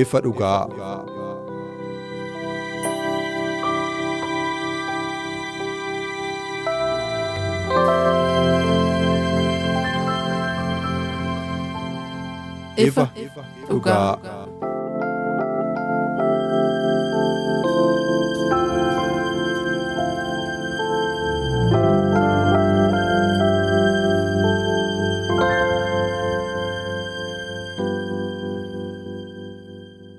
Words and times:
Ifa 0.00 0.20
dhugaa. 0.20 0.66
Ifa 12.76 13.08
dhugaa. 13.68 14.45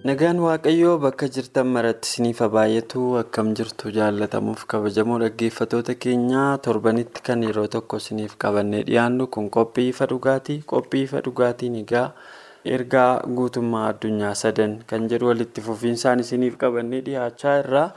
Nagaan 0.08 0.40
Waaqayyoo 0.46 0.98
bakka 1.04 1.28
jirtan 1.36 1.68
maratti 1.76 2.08
isiniif 2.10 2.40
baay'atu 2.56 3.02
akkam 3.22 3.48
jirtu 3.60 3.92
jaallatamuuf 3.98 4.62
kabajamoo 4.74 5.18
dhaggeeffatoota 5.24 5.96
keenyaa 6.06 6.58
torbanitti 6.68 7.24
kan 7.30 7.44
yeroo 7.48 7.68
tokko 7.76 7.98
isiniif 8.04 8.36
qabannee 8.44 8.84
dhiyaannu 8.90 9.28
kun 9.36 9.50
qophii 9.58 9.88
ifa 9.94 10.06
dhugaatii. 10.12 10.60
Qophii 10.74 11.04
ifa 11.08 11.22
dhugaatiin 11.26 11.76
egaa 11.82 12.06
ergaa 12.78 13.10
guutummaa 13.40 13.88
addunyaa 13.90 14.34
sadan 14.44 14.78
kan 14.92 15.10
jedhu 15.12 15.32
walitti 15.32 15.62
fufiinsaan 15.68 16.24
isiniif 16.26 16.56
qabannee 16.64 17.02
dhiyaachaa 17.10 17.58
irraa 17.64 17.90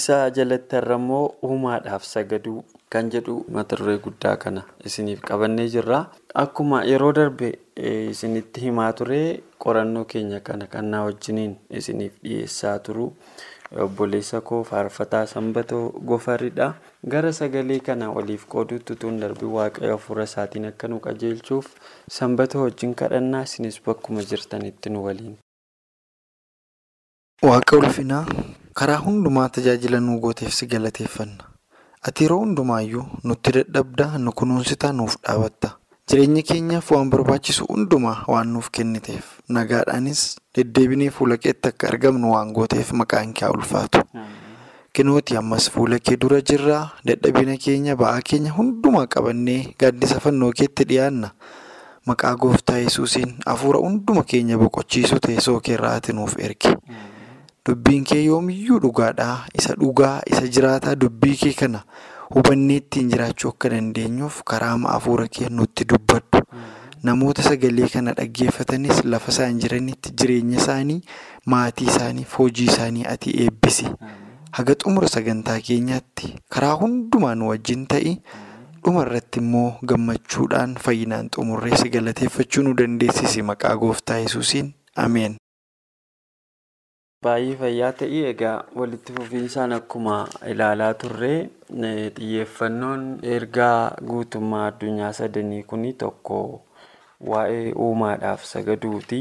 isa 0.00 0.18
jalatti 0.40 0.76
har'ammoo 0.80 1.24
uumaadhaaf 1.50 2.04
sagaduu 2.14 2.60
kan 2.92 3.10
jedhu 3.14 3.34
mata 3.56 3.76
duree 3.80 3.98
guddaa 4.04 4.36
kana 4.36 4.62
isiniif 4.84 5.20
qabannee 5.28 5.68
jirra. 5.74 5.98
Akkuma 6.34 6.84
yeroo 6.92 7.12
darbe 7.18 7.48
isinitti 7.90 8.60
himaa 8.64 8.92
ture 8.92 9.20
qorannoo 9.64 10.04
keenya 10.04 10.40
kana 10.40 10.66
kan 10.66 10.90
na 10.90 11.04
wajjiniin 11.06 11.54
isiniif 11.80 12.12
dhiyeessaa 12.24 12.78
turu 12.78 13.06
obboleessa 13.84 14.40
koo 14.40 14.62
faarfataa 14.70 15.26
sanbatoo 15.32 15.84
gofaridha. 16.12 16.66
Gara 17.12 17.32
sagalee 17.32 17.78
kana 17.90 18.10
waliif 18.16 18.46
qooduutti 18.54 18.96
tun 19.04 19.20
darbii 19.20 19.52
waaqayyo 19.58 19.92
hafuura 19.96 20.24
isaatiin 20.30 20.66
akka 20.72 20.88
nu 20.88 20.98
qajeelchuuf 21.06 21.66
sanbatoo 22.18 22.62
wajjin 22.66 22.94
kadhannaa 23.02 23.42
isinis 23.50 23.78
bakkuma 23.86 24.22
jirtanitti 24.32 24.90
nu 24.90 25.04
waliin. 25.06 25.36
Waaqa 27.48 27.76
ulfinaa 27.76 28.24
karaa 28.82 28.98
hundumaa 29.06 29.48
tajaajila 29.48 30.00
nuu 30.00 30.18
gooteef 30.26 30.52
si 30.58 30.66
galateeffanna. 30.66 31.44
Ati 32.08 32.24
yeroo 32.24 32.38
hundumaayyuu 32.42 33.04
nutti 33.28 33.52
dadhabdaa 33.56 34.18
nu 34.18 34.32
kunuunsitaa 34.32 34.92
nuuf 34.92 35.16
dhaabatta. 35.24 35.68
Jireenya 36.08 36.42
keenyaaf 36.50 36.90
waan 36.92 37.10
barbaachisu 37.12 37.66
hundumaa 37.70 38.24
waan 38.32 38.48
nuuf 38.52 38.70
kenniteef 38.76 39.26
nagaadhaanis 39.56 40.22
deddeebinee 40.56 41.10
fuula 41.16 41.36
keetti 41.36 41.68
akka 41.68 41.88
argamnu 41.92 42.32
waan 42.34 42.52
gooteef 42.56 42.92
maqaan 43.02 43.32
kee 43.40 43.48
ulfaatu. 43.56 44.00
Kinooti 44.92 45.36
ammas 45.36 45.68
fuula 45.70 45.98
kee 46.00 46.16
dura 46.24 46.40
jirraa 46.52 46.82
dadhabina 47.06 47.56
keenya 47.66 47.96
ba'aa 47.96 48.24
keenya 48.30 48.52
hundumaa 48.56 49.06
qabannee 49.06 49.60
gaaddisa 49.84 50.20
fannoo 50.24 50.50
keetti 50.62 50.84
dhiyaanna. 50.88 51.30
Maqaa 52.06 52.34
gooftaa 52.42 52.78
yesuusiin 52.82 53.36
hafuura 53.46 53.78
hunduma 53.84 54.24
keenya 54.24 54.58
boqochiisu 54.58 55.20
teessoo 55.26 55.60
keerraa 55.60 55.94
ati 56.00 56.12
nuuf 56.16 56.34
ergi. 56.48 56.74
Dubbiin 57.68 58.04
kee 58.04 58.24
yoomiyyuu 58.24 58.78
dhugaadhaa 58.82 59.46
isa 59.58 59.74
dhugaa 59.80 60.20
isa 60.26 60.46
jiraataa 60.56 60.94
dubbii 61.04 61.36
kee 61.42 61.52
kana 61.60 61.82
hubannee 62.34 62.76
ittiin 62.82 63.10
jiraachuu 63.12 63.50
akka 63.52 63.68
dandeenyuuf 63.74 64.42
karaa 64.52 64.76
hafuura 64.92 65.26
kee 65.28 65.48
nutti 65.58 65.84
dubbadhu. 65.92 66.40
Namoota 67.02 67.42
sagalee 67.42 67.88
kana 67.92 68.12
dhaggeeffatanis 68.16 69.04
lafa 69.04 69.32
isaan 69.34 69.58
jiranitti 69.64 70.12
jireenya 70.22 70.58
isaanii 70.62 71.00
maatii 71.54 71.86
isaaniif 71.92 72.38
hojii 72.38 72.66
isaanii 72.72 73.04
ati 73.14 73.30
eebbisi. 73.44 73.86
Haga 74.58 74.74
xumura 74.84 75.08
sagantaa 75.08 75.60
keenyaatti 75.68 76.34
karaa 76.56 76.72
hundumaan 76.82 77.42
wajjin 77.50 77.86
ta'i. 77.94 78.16
Dhuma 78.84 79.02
irratti 79.06 79.38
immoo 79.44 79.68
gammachuudhaan 79.92 80.74
fayyinaan 80.86 81.28
xumurree 81.36 81.76
si 81.76 81.88
galateeffachuu 81.96 82.62
nu 82.64 82.74
dandeessisi 82.82 83.42
maqaa 83.52 83.76
gooftaa 83.76 84.16
yesuusiin 84.24 84.74
ameen. 84.96 85.39
Baay'ee 87.24 87.56
fayyaa 87.60 87.88
ta'ii 88.00 88.20
egaa 88.26 88.52
walitti 88.80 89.12
fufiinsaan 89.16 89.72
akkuma 89.76 90.12
ilaalaa 90.52 90.92
turre 91.02 91.32
xiyyeeffannoon 92.18 93.02
ergaa 93.34 93.92
guutummaa 94.10 94.62
addunyaa 94.68 95.10
sadanii 95.18 95.58
kun 95.72 95.82
tokko 96.02 96.38
waa'ee 97.32 97.66
uumaadhaaf 97.86 98.46
sagaduuti. 98.52 99.18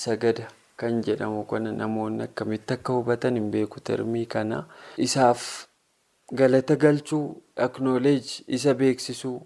Sagada 0.00 0.48
kan 0.82 0.98
jedhamu 1.10 1.44
kana 1.52 1.72
namoonni 1.82 2.26
akkamitti 2.26 2.74
akka 2.78 2.92
hubatan 2.98 3.38
hin 3.40 3.46
beeku 3.54 3.80
termii 3.90 4.26
kana. 4.34 4.58
Isaaf 5.06 5.46
galata 6.42 6.76
galchuu, 6.86 7.24
aknooleej 7.68 8.34
isa 8.58 8.74
beeksisuu, 8.82 9.38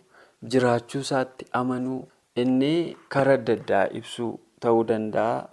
jiraachuu 0.54 1.00
isaatti 1.08 1.46
amanuu 1.62 2.00
inni 2.36 2.74
karaa 3.08 3.34
adda 3.42 3.52
addaa 3.60 3.86
ibsuu. 4.02 4.32
Ta'uu 4.60 4.84
danda'a. 4.88 5.48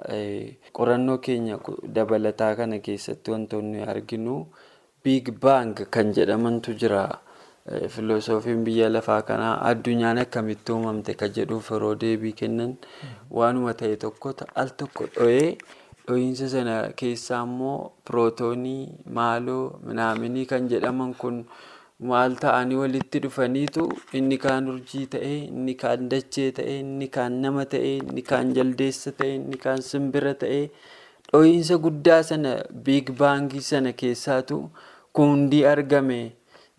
Qorannoo 0.78 1.18
keenya 1.18 1.58
dabalataa 1.96 2.56
kana 2.56 2.80
keessatti 2.80 3.32
wantoonni 3.32 3.82
arginu 3.94 4.48
biig 5.04 5.32
baang 5.42 5.74
kan 5.92 6.14
jedhamantu 6.14 6.74
jira. 6.74 7.04
Filoosofiin 7.90 8.64
biyya 8.68 8.90
lafaa 8.92 9.22
kanaa 9.24 9.62
addunyaan 9.70 10.18
akkamitti 10.20 10.72
uumamte 10.76 11.14
kan 11.16 11.32
jedhuuf 11.36 11.70
yeroo 11.72 11.96
deebii 11.96 12.34
kennan 12.42 12.74
waanuma 13.32 13.74
ta'e 13.74 13.96
tokko 13.96 14.34
al 14.56 14.70
tokko 14.82 15.06
dho'ee 15.16 15.56
dho'iinsa 16.08 16.50
sana 16.56 16.76
keessaa 17.02 17.44
immoo 17.48 17.78
pirootoonii 18.10 19.08
maaloo 19.20 19.80
minaaminii 19.88 20.46
kan 20.46 20.68
jedhaman 20.68 21.14
kun. 21.16 21.46
Maal 22.10 22.34
ta'anii 22.44 22.76
walitti 22.82 23.20
dhufaniitu 23.24 23.84
inni 24.20 24.38
kaan 24.46 24.68
urjii 24.74 25.06
ta'ee 25.16 25.36
inni 25.50 25.76
kaan 25.84 26.10
dachee 26.14 26.48
ta'ee 26.58 26.76
inni 26.84 27.08
kaan 27.18 27.38
nama 27.46 27.64
ta'ee 27.74 27.94
inni 28.02 28.24
kaan 28.32 28.52
jaldeessa 28.58 29.14
ta'ee 29.22 29.36
inni 29.40 29.60
kaan 29.66 29.82
simbira 29.90 30.34
ta'ee 30.44 30.64
dho'iinsa 31.32 31.78
guddaa 31.86 32.22
sana 32.32 32.52
biig 32.90 33.14
baangii 33.24 33.62
sana 33.70 33.94
keessaatu 34.04 34.60
hundii 35.22 35.64
argame 35.74 36.20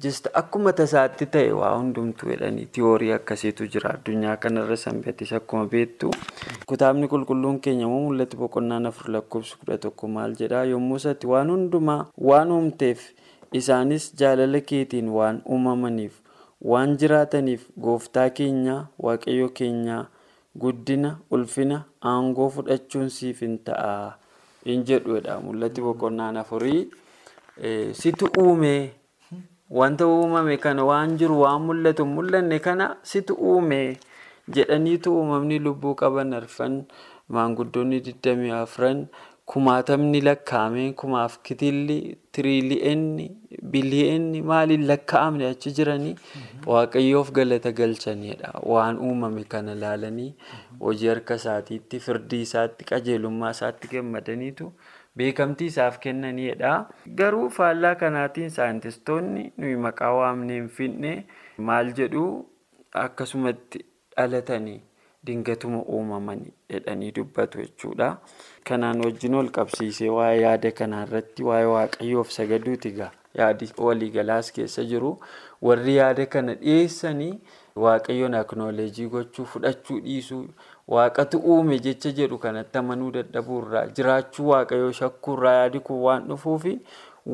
jista 0.07 0.35
akkuma 0.43 0.73
tasaatti 0.83 1.31
ta'e 1.39 1.53
waa 1.63 1.73
hundumtuu 1.79 2.31
jedhanii 2.35 2.67
tiyoorii 2.79 3.13
akkasiitu 3.19 3.71
jira 3.77 3.95
addunyaa 3.97 4.37
kanarra 4.47 4.77
sanbatis 4.87 5.33
akkuma 5.41 5.67
beektu. 5.75 6.11
Kitaabni 6.69 7.09
qulqulluun 7.17 7.61
keenya 7.67 7.87
immoo 7.89 8.03
mul'atu 8.09 8.37
boqonnaan 8.45 8.87
afur 8.93 9.09
lakkoofsa 9.17 9.57
kudha 9.61 9.79
tokko 9.89 10.09
maal 10.19 10.35
jedhaa 10.45 10.65
yommuu 10.77 11.01
isatti 11.05 11.27
waan 11.35 11.51
hundumaa 11.57 12.01
waan 12.31 12.53
uumteef. 12.59 13.05
Isaanis 13.59 14.05
jaalala 14.21 14.61
keetiin 14.71 15.09
waan 15.17 15.39
uumamaniif 15.55 16.15
waan 16.71 16.97
jiraataniif 17.01 17.63
gooftaa 17.87 18.29
keenya 18.39 18.77
waaqayyo 19.07 19.49
keenya 19.59 19.99
guddina 20.63 21.11
ulfina 21.31 21.79
aangoo 22.13 22.49
fudhachuun 22.57 23.09
siif 23.17 23.41
hin 23.47 23.59
ta'a. 23.69 24.19
Hin 24.67 24.85
jedhudha 24.89 25.39
mul'ati 25.45 25.81
boqonnaan 25.87 26.37
afurii. 26.43 26.83
Situ 28.01 28.31
uume. 28.43 28.75
Wanta 29.71 30.07
uumame 30.07 30.57
kana 30.65 30.85
waan 30.91 31.17
jiru 31.21 31.41
waan 31.45 31.63
mul'atu 31.69 32.07
mul'anne 32.07 32.59
kana 32.67 32.87
situ 33.03 33.35
uume. 33.35 33.99
Jedhaniitu 34.55 35.13
uumamni 35.17 35.59
lubbuu 35.67 35.95
qaban 36.01 36.33
arfan 36.39 36.85
maanguddoonni 37.29 38.01
digdamii 38.09 38.51
afran. 38.63 39.07
Kumaatamni 39.53 40.21
lakkaa'amee 40.25 40.93
kumaaf 41.01 41.35
kitilli 41.47 41.97
tiriili'eenni 42.37 43.27
bili'eenni 43.75 44.41
maaliin 44.51 44.87
lakkaa'amne 44.91 45.47
achi 45.55 45.73
jiranii 45.79 46.13
waaqayyoof 46.71 47.31
galata 47.39 47.73
galchanidha. 47.81 48.53
Waan 48.75 48.99
uumame 49.09 49.45
kana 49.55 49.75
laalanii 49.83 50.31
hojii 50.81 51.11
harka 51.13 51.37
isaatiitti 51.43 52.01
firdii 52.07 52.41
isaatti 52.47 52.89
qajeelummaa 52.93 53.51
isaatti 53.59 53.93
gammadaniitu 53.93 54.71
beekamtii 55.23 55.69
isaaf 55.75 55.99
kennaniidha. 56.07 56.73
Garuu 57.21 57.51
faallaa 57.59 57.95
kanaatiin 58.05 58.51
saayintistoonni 58.57 59.45
nuyi 59.59 59.77
maqaa 59.89 60.13
waamnee 60.23 60.63
hin 60.81 61.05
maal 61.71 61.93
jedhu 62.01 62.25
akkasumatti 63.05 63.85
dhalatanii 64.17 64.81
dingatuma 65.27 65.83
uumamanii 65.83 66.53
jedhanii 66.71 67.13
dubbatu 67.13 67.59
jechuudha. 67.59 68.17
Kanaan 68.65 69.01
wajjin 69.05 69.35
ol 69.35 69.49
qabsiisee 69.51 70.09
waa'ee 70.09 70.41
yaada 70.43 70.71
kanaarratti 70.73 71.43
waa'ee 71.49 71.67
waaqayyoof 71.75 72.31
sagaduuti 72.39 72.89
egaa 72.89 73.11
yaadi 73.41 73.71
waliigalaas 73.79 74.53
keessa 74.53 74.85
jiru. 74.85 75.19
Warri 75.63 75.97
yaada 75.97 76.27
kana 76.27 76.55
dhiyeessanii 76.55 77.35
waaqayyoon 77.77 78.35
aknooleejii 78.41 79.07
gochuu 79.13 79.45
fudhachuu 79.53 80.01
dhiisuu 80.01 80.45
waaqatu 80.89 81.39
uume 81.39 81.79
jecha 81.87 82.11
jedhu 82.19 82.39
kanatti 82.39 82.79
amanuu 82.79 83.11
dadhabuurraa 83.17 83.87
jiraachuu 83.97 84.49
waaqayyoo 84.49 84.93
shakkuurraa 85.01 85.55
yaadi 85.55 85.81
kun 85.89 86.03
waan 86.09 86.29
dhufuufi 86.29 86.75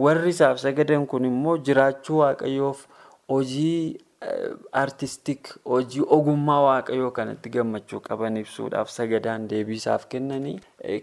warri 0.05 0.31
isaaf 0.31 0.59
sagadan 0.63 1.07
kun 1.07 1.25
immoo 1.31 1.57
jiraachuu 1.69 2.19
waaqayyoof 2.23 2.87
hojii 3.29 3.99
artistik 4.81 5.49
hojii 5.73 6.03
ogummaa 6.17 6.61
waaqayyoo 6.67 7.11
kanatti 7.19 7.51
gammachuu 7.57 8.01
qaban 8.09 8.37
ibsuudhaaf 8.41 8.89
sagadaan 8.97 9.47
deebiisaaf 9.53 10.07
kennanii 10.15 10.57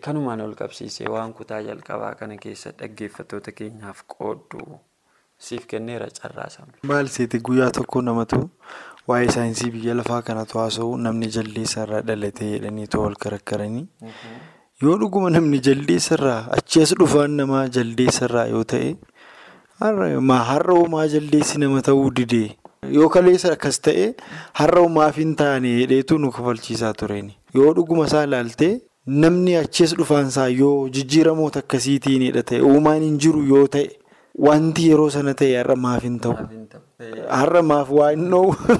kanumaan 0.07 0.41
ol 0.45 0.53
qabsiisee 0.59 1.07
waan 1.15 1.33
kutaa 1.39 1.61
jalqabaa 1.69 2.11
kana 2.19 2.37
keessa 2.43 2.71
dhaggeeffattoota 2.81 3.51
keenyaaf 3.61 4.03
qooddu 4.13 4.79
siif 5.47 5.65
kenneera 5.71 6.07
carraasame. 6.21 6.73
Maal 6.91 7.07
seeti 7.15 7.39
guyyaa 7.49 7.71
tokko 7.79 8.01
namatu 8.01 8.39
waa'ee 9.07 9.31
saayinsii 9.37 9.71
biyya 9.77 9.95
lafaa 10.01 10.21
kanatu 10.29 10.57
haasa'u 10.61 10.97
namni 11.07 11.27
jaldeessa 11.37 11.83
irraa 11.87 12.01
dhalatee 12.11 12.51
jedhaniitu 12.53 13.01
wal 13.03 13.15
karakkaranii 13.25 13.87
yoo 14.85 14.95
dhuguma 15.03 15.29
namni 15.35 15.59
jaldeessa 15.69 16.15
irraa 16.19 16.39
achi 16.59 16.81
as 16.85 16.93
dhufaan 17.01 17.31
namaa 17.41 17.65
jaldeessa 17.79 18.25
irraa 18.29 18.45
yoo 18.53 18.63
ta'e 18.73 18.95
har'a 19.81 20.73
uumaa 20.79 21.07
jaldeessi 21.15 21.59
nama 21.65 21.81
ta'uu 21.89 22.09
didee. 22.21 22.47
Yoo 22.95 23.09
kaleessa 23.09 23.51
akkas 23.53 23.79
ta'e 23.87 24.05
har'a 24.59 24.81
uumaaf 24.81 25.17
hin 25.21 25.33
taane 25.41 25.69
hidheetu 25.79 26.17
nu 26.23 26.31
kafalchiisaa 26.31 26.93
tureen. 27.01 27.31
Yoo 27.55 27.73
dhuguma 27.79 28.05
isaa 28.09 28.23
ilaaltee 28.27 28.73
namni 29.23 29.55
achi 29.61 29.83
as 29.87 29.95
dhufaansaa 29.99 30.47
yoo 30.61 30.89
jijjiiramoota 30.97 31.63
akkasiitiin 31.65 32.27
hidha 32.27 32.43
ta'e 32.51 32.61
uumaan 32.71 33.01
hin 33.07 33.17
jiru 33.25 33.43
yoo 33.53 33.65
ta'e 33.75 33.87
wanti 34.47 34.89
yeroo 34.89 35.09
sana 35.17 35.33
ta'e 35.41 35.55
har'a 35.59 35.75
maaf 35.87 36.03
hin 36.09 36.19
ta'u. 36.25 36.35
Har'a 37.41 37.61
maaf 37.71 37.91
waa 37.99 38.09
hin 38.15 38.29
dhoohu. 38.31 38.77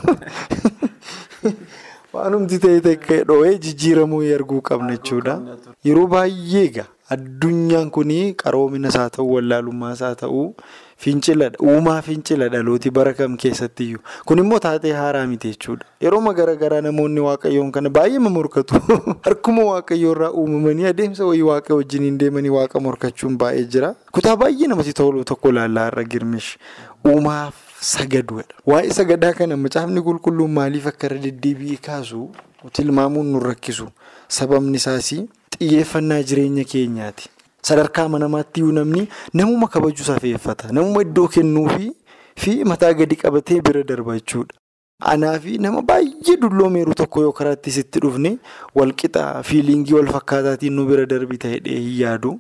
Waanumti 2.17 2.59
ta'e 2.67 2.81
ta'e 2.89 3.23
dhoo'ee 3.31 3.55
jijjiiramuu 3.67 4.21
arguu 4.35 4.61
qabna 4.71 4.95
jechuudha. 4.97 5.39
Yeroo 5.89 6.07
baay'ee 6.13 6.63
egaa 6.69 6.87
addunyaan 7.15 7.89
kun 7.97 8.11
qaroominas 8.43 8.97
haa 8.99 9.09
ta'u 9.17 9.33
wallaalummaas 9.35 10.01
haa 10.07 10.15
ta'u. 10.23 10.43
Finciladha. 10.97 11.57
Uumaa 11.61 12.01
fincila 12.01 12.49
dhalooti 12.49 12.91
bara 12.91 13.13
kam 13.13 13.37
keessattiyyuu. 13.37 13.99
Kun 14.25 14.39
immoo 14.39 14.59
taatee 14.59 14.93
haaraa 14.93 15.27
miti 15.27 15.51
jechuudha. 15.53 15.85
Yeroo 16.01 16.33
garaagaraa 16.33 16.81
namoonni 16.81 17.21
waaqayyoon 17.21 17.71
kana 17.71 17.89
baay'ee 17.89 18.19
morkatu. 18.19 18.81
Harkuma 19.27 19.63
waaqayyoo 19.63 20.11
irraa 20.15 20.31
uumamanii 20.31 20.85
adeemsa 20.85 21.25
wayii 21.25 21.41
waaqa 21.51 21.75
wajjin 21.75 22.17
deemanii 22.17 22.49
waaqa 22.49 22.79
morkachuun 22.79 23.37
baay'ee 23.37 23.69
jira. 23.75 23.93
Kutaa 24.11 24.35
baay'ee 24.35 24.67
namatti 24.67 24.93
tolu 24.93 25.23
tokko 25.23 25.51
laallaa 25.51 25.87
irra 25.93 26.03
girmish. 26.03 26.57
Uumaaf 27.05 27.53
sagaduudha. 27.79 28.57
Waa'ee 28.65 28.93
sagadaa 28.99 29.33
kana 29.33 29.57
macaafni 29.57 30.01
qulqulluun 30.01 30.51
maaliif 30.59 30.87
akka 30.87 31.11
irra 31.11 31.23
deddeebi'ee 31.29 31.77
kaasu 31.77 32.29
tilmaamuun 32.73 33.31
nu 33.31 33.39
rakkisu. 33.39 33.89
Sababni 34.27 34.81
isaas 34.81 35.13
xiyyeeffannaa 35.57 36.23
jireenya 36.23 36.63
keenyaati. 36.63 37.36
Sadarkaa 37.63 38.03
amanamaatti 38.05 38.59
iyyuu 38.61 38.71
namni 38.71 39.07
namuma 39.33 39.67
kabaju 39.67 40.03
safeeffata. 40.03 40.71
Namuma 40.71 41.01
iddoo 41.01 41.27
kennuufi 41.27 41.91
fi 42.35 42.63
mataa 42.63 42.93
gadi 42.93 43.15
qabatee 43.15 43.61
bira 43.61 43.83
darba 43.83 44.13
jechuudha. 44.19 44.55
Anaa 45.01 45.39
nama 45.59 45.81
baay'ee 45.81 46.37
dulloomeeru 46.41 46.93
tokko 46.93 47.21
yoo 47.21 47.31
karaatti 47.31 47.71
sitti 47.71 47.99
dhufne 47.99 48.37
walqixa 48.75 49.43
fiiliingii 49.43 49.93
wal 49.93 50.07
fakkaataatiin 50.15 50.73
nu 50.73 50.85
bira 50.85 51.05
darbi 51.05 51.37
ta'edhee 51.37 51.79
hin 51.79 51.99
yaadu. 52.01 52.39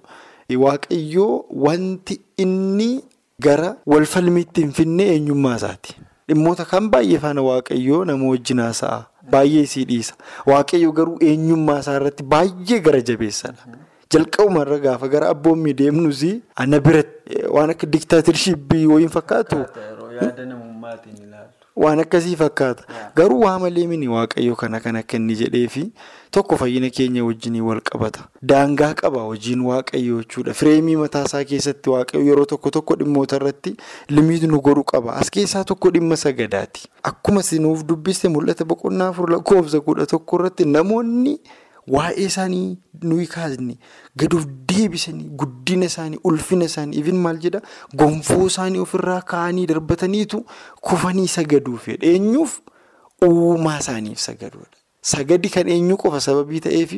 Waaqayyoo 0.55 1.45
wanti 1.65 2.19
inni 2.37 3.03
gara 3.39 3.75
wal 3.85 4.05
falmiitti 4.05 4.61
hin 4.61 4.71
finne 4.71 5.03
eenyummaa 5.15 5.55
isaati. 5.61 5.95
Dhimmoota 6.29 6.65
kan 6.65 6.89
baay'ee 6.93 7.19
faana 7.25 7.41
waaqayyoo 7.49 8.05
nama 8.05 8.29
wajjin 8.29 8.59
haasa'a. 8.59 9.03
Baay'ee 9.31 9.65
sii 9.65 9.85
dhiisa. 9.91 10.13
Waaqayyoo 10.47 10.91
garuu 11.01 11.17
eenyummaa 11.29 11.79
isaa 11.83 11.95
irratti 11.99 12.23
baay'ee 12.23 12.79
gara 12.79 13.01
jabeessadha. 13.11 13.63
Jalqabuma 14.09 14.61
irra 14.65 14.77
gaafa 14.79 15.07
gara 15.07 15.29
abboommii 15.29 15.73
deemnus 15.73 16.23
ana 16.55 16.79
biratti 16.79 17.43
waan 17.51 17.69
akka 17.69 17.87
diktaatirshipii 17.87 18.85
wayiin 18.87 19.09
fakkaatu. 19.09 19.65
Waan 21.77 21.99
akkasii 21.99 22.35
fakkaata. 22.35 22.83
Garuu 23.15 23.41
waa 23.41 23.59
malee 23.59 23.87
mini 23.87 24.07
waaqayyo 24.07 24.55
kana 24.55 24.79
kan 24.79 24.95
akka 24.95 25.17
inni 25.17 25.35
jedheefi 25.35 25.91
tokko 26.31 26.57
fayyina 26.57 26.89
keenya 26.89 27.25
wajjin 27.25 27.61
wal 27.61 27.81
qabata. 27.81 28.23
Daangaa 28.41 28.93
qaba 28.93 29.21
hojiin 29.21 29.61
waaqayyoo 29.61 30.21
jechuudha. 30.23 30.53
Fireemii 30.53 30.95
mataasaa 30.95 31.43
keessatti 31.43 31.89
waaqayyo 31.89 32.25
yeroo 32.25 32.45
tokko 32.45 32.69
tokko 32.71 32.95
dhimmoota 32.95 33.35
irratti 33.35 33.75
limiit 34.09 34.43
nu 34.43 34.59
godhu 34.61 34.83
qaba. 34.83 35.13
As 35.21 35.29
keessaa 35.29 35.63
tokko 35.63 35.91
dhimma 35.91 36.15
sagadaati. 36.17 36.87
Akkuma 37.03 37.43
sinuuf 37.43 37.83
dubbiste 37.85 38.27
mul'ata 38.29 38.65
boqonnaa 38.65 39.07
afur 39.13 39.29
lakkoofsa 39.31 39.79
kudha 39.81 40.05
tokko 40.05 40.39
irratti 40.39 40.65
namoonni. 40.65 41.39
Waa'ee 41.95 42.25
isaanii 42.29 42.77
nuyi 43.03 43.27
kaasne 43.27 43.77
gaduuf 44.15 44.45
deebisanii 44.71 45.29
guddina 45.41 45.85
isaanii 45.85 46.19
ulfina 46.23 46.65
isaanii 46.65 46.99
ifin 46.99 47.15
maal 47.25 47.37
jedha 47.45 47.61
gonfoo 48.01 48.47
isaanii 48.47 48.79
ofirraa 48.85 49.21
kaa'anii 49.33 49.65
darbataniitu 49.73 50.45
kufanii 50.81 51.27
sagaduuf 51.27 51.87
eenyuuf 51.99 52.59
uumaa 53.23 53.77
isaaniif 53.79 54.19
sagaduudha. 54.19 54.75
Sagadi 55.01 55.49
kan 55.49 55.69
eenyu 55.69 55.97
qofa 55.97 56.19
sababii 56.21 56.59
ta'eef 56.59 56.93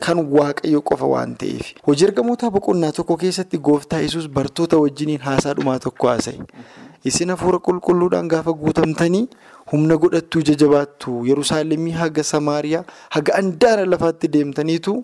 kan 0.00 0.18
waaqayyo 0.36 0.80
qofa 0.82 1.06
waan 1.14 1.34
ta'eef. 1.36 1.72
Hojii 1.86 2.06
ergamootaa 2.08 2.50
boqonnaa 2.50 2.92
tokko 2.92 3.16
keessatti 3.16 3.58
gooftaa 3.58 4.00
yesus 4.04 4.28
bartoota 4.28 4.76
wajjiniin 4.76 5.20
haasaa 5.20 5.54
dhumaa 5.54 5.78
tokko 5.78 6.08
haasa'e. 6.08 6.38
Isin 7.08 7.30
hafuura 7.34 7.58
qulqulluudhaan 7.66 8.28
gaafa 8.32 8.52
guutamtanii 8.62 9.28
humna 9.72 9.96
godhattuu 10.02 10.42
jajabaattu 10.48 11.12
Yerusaalemii 11.30 11.92
haga 12.00 12.24
Samaariyaa 12.32 12.84
haga 13.16 13.34
andaara 13.40 13.84
lafaatti 13.92 14.28
deemtaniitu 14.36 14.94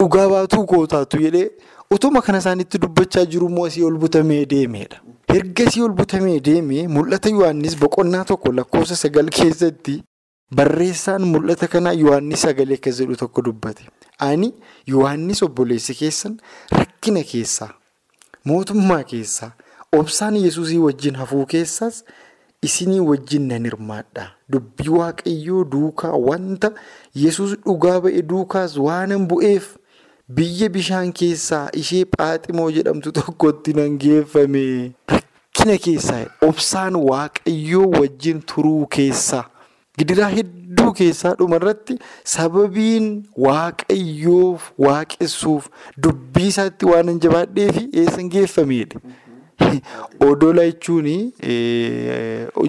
dhugaa 0.00 0.28
baatuu 0.32 0.64
kootaatu 0.72 1.20
jedhee 1.24 1.50
utuma 1.96 2.22
kana 2.22 2.38
isaanitti 2.44 2.78
dubbachaa 2.82 3.24
jiru 3.34 3.48
immoo 3.48 3.66
asii 3.66 3.84
ol 3.84 3.96
butamee 3.98 4.44
deemedha. 4.46 5.00
Erga 5.34 5.64
asii 5.68 5.82
ol 5.86 5.92
butamee 6.00 6.40
deemee 6.40 6.86
mul'ata 6.96 7.28
Yohaannis 7.36 7.76
boqonnaa 7.80 8.24
tokko 8.24 8.52
lakkoofsa 8.58 8.96
sagal 8.96 9.30
keessatti 9.38 10.02
barreessaan 10.60 11.22
mul'ata 11.32 11.68
kanaa 11.74 11.92
Yohaannis 12.02 12.42
sagalee 12.46 12.78
akka 12.80 12.90
jedhu 12.98 13.16
tokko 13.22 13.42
dubbate. 13.48 13.88
Ani 14.18 14.52
Yohaannis 14.86 15.42
obboleessi 15.42 15.94
keessan 16.02 16.36
rakkina 16.72 17.22
keessaa 17.32 17.70
mootummaa 18.44 19.02
keessaa. 19.04 19.50
Obsaan 19.92 20.36
yesuusii 20.36 20.78
wajjin 20.78 21.14
hafuu 21.16 21.46
keessaas 21.46 22.04
isinii 22.62 23.00
wajjin 23.00 23.46
nan 23.48 23.64
hirmaadha. 23.64 24.30
Dubbii 24.52 24.88
waaqayyoo 24.88 25.64
duukaa 25.64 26.12
wanta 26.12 26.70
yesus 27.14 27.54
dhugaa 27.66 28.00
ba'e 28.00 28.22
duukaas 28.22 28.76
waanan 28.76 29.26
bu'eef 29.30 29.76
biyya 30.28 30.68
bishaan 30.74 31.12
keessaa 31.20 31.68
ishee 31.82 32.04
phaaximoo 32.16 32.70
jedhamtu 32.70 33.12
tokkotti 33.18 33.72
nan 33.78 33.96
geeffame. 34.02 34.64
Rakkina 35.14 35.78
keessaa 35.86 36.24
obsaan 36.48 36.96
waaqayyoo 37.10 37.86
wajjin 38.00 38.42
turuu 38.52 38.86
keessaa 38.96 39.44
gidiraa 39.98 40.28
hedduu 40.34 40.92
keessaa 41.00 41.32
dhumarratti 41.38 41.96
sababiin 42.34 43.08
waaqayyoof 43.46 44.68
waaqessuuf 44.88 45.70
dubbii 46.02 46.46
isaatti 46.52 46.86
waanan 46.92 47.20
jabaadheef 47.24 47.80
eessan 48.02 48.28
geeffamedha. 48.36 49.00
Odola 50.28 50.64
jechuun 50.70 51.08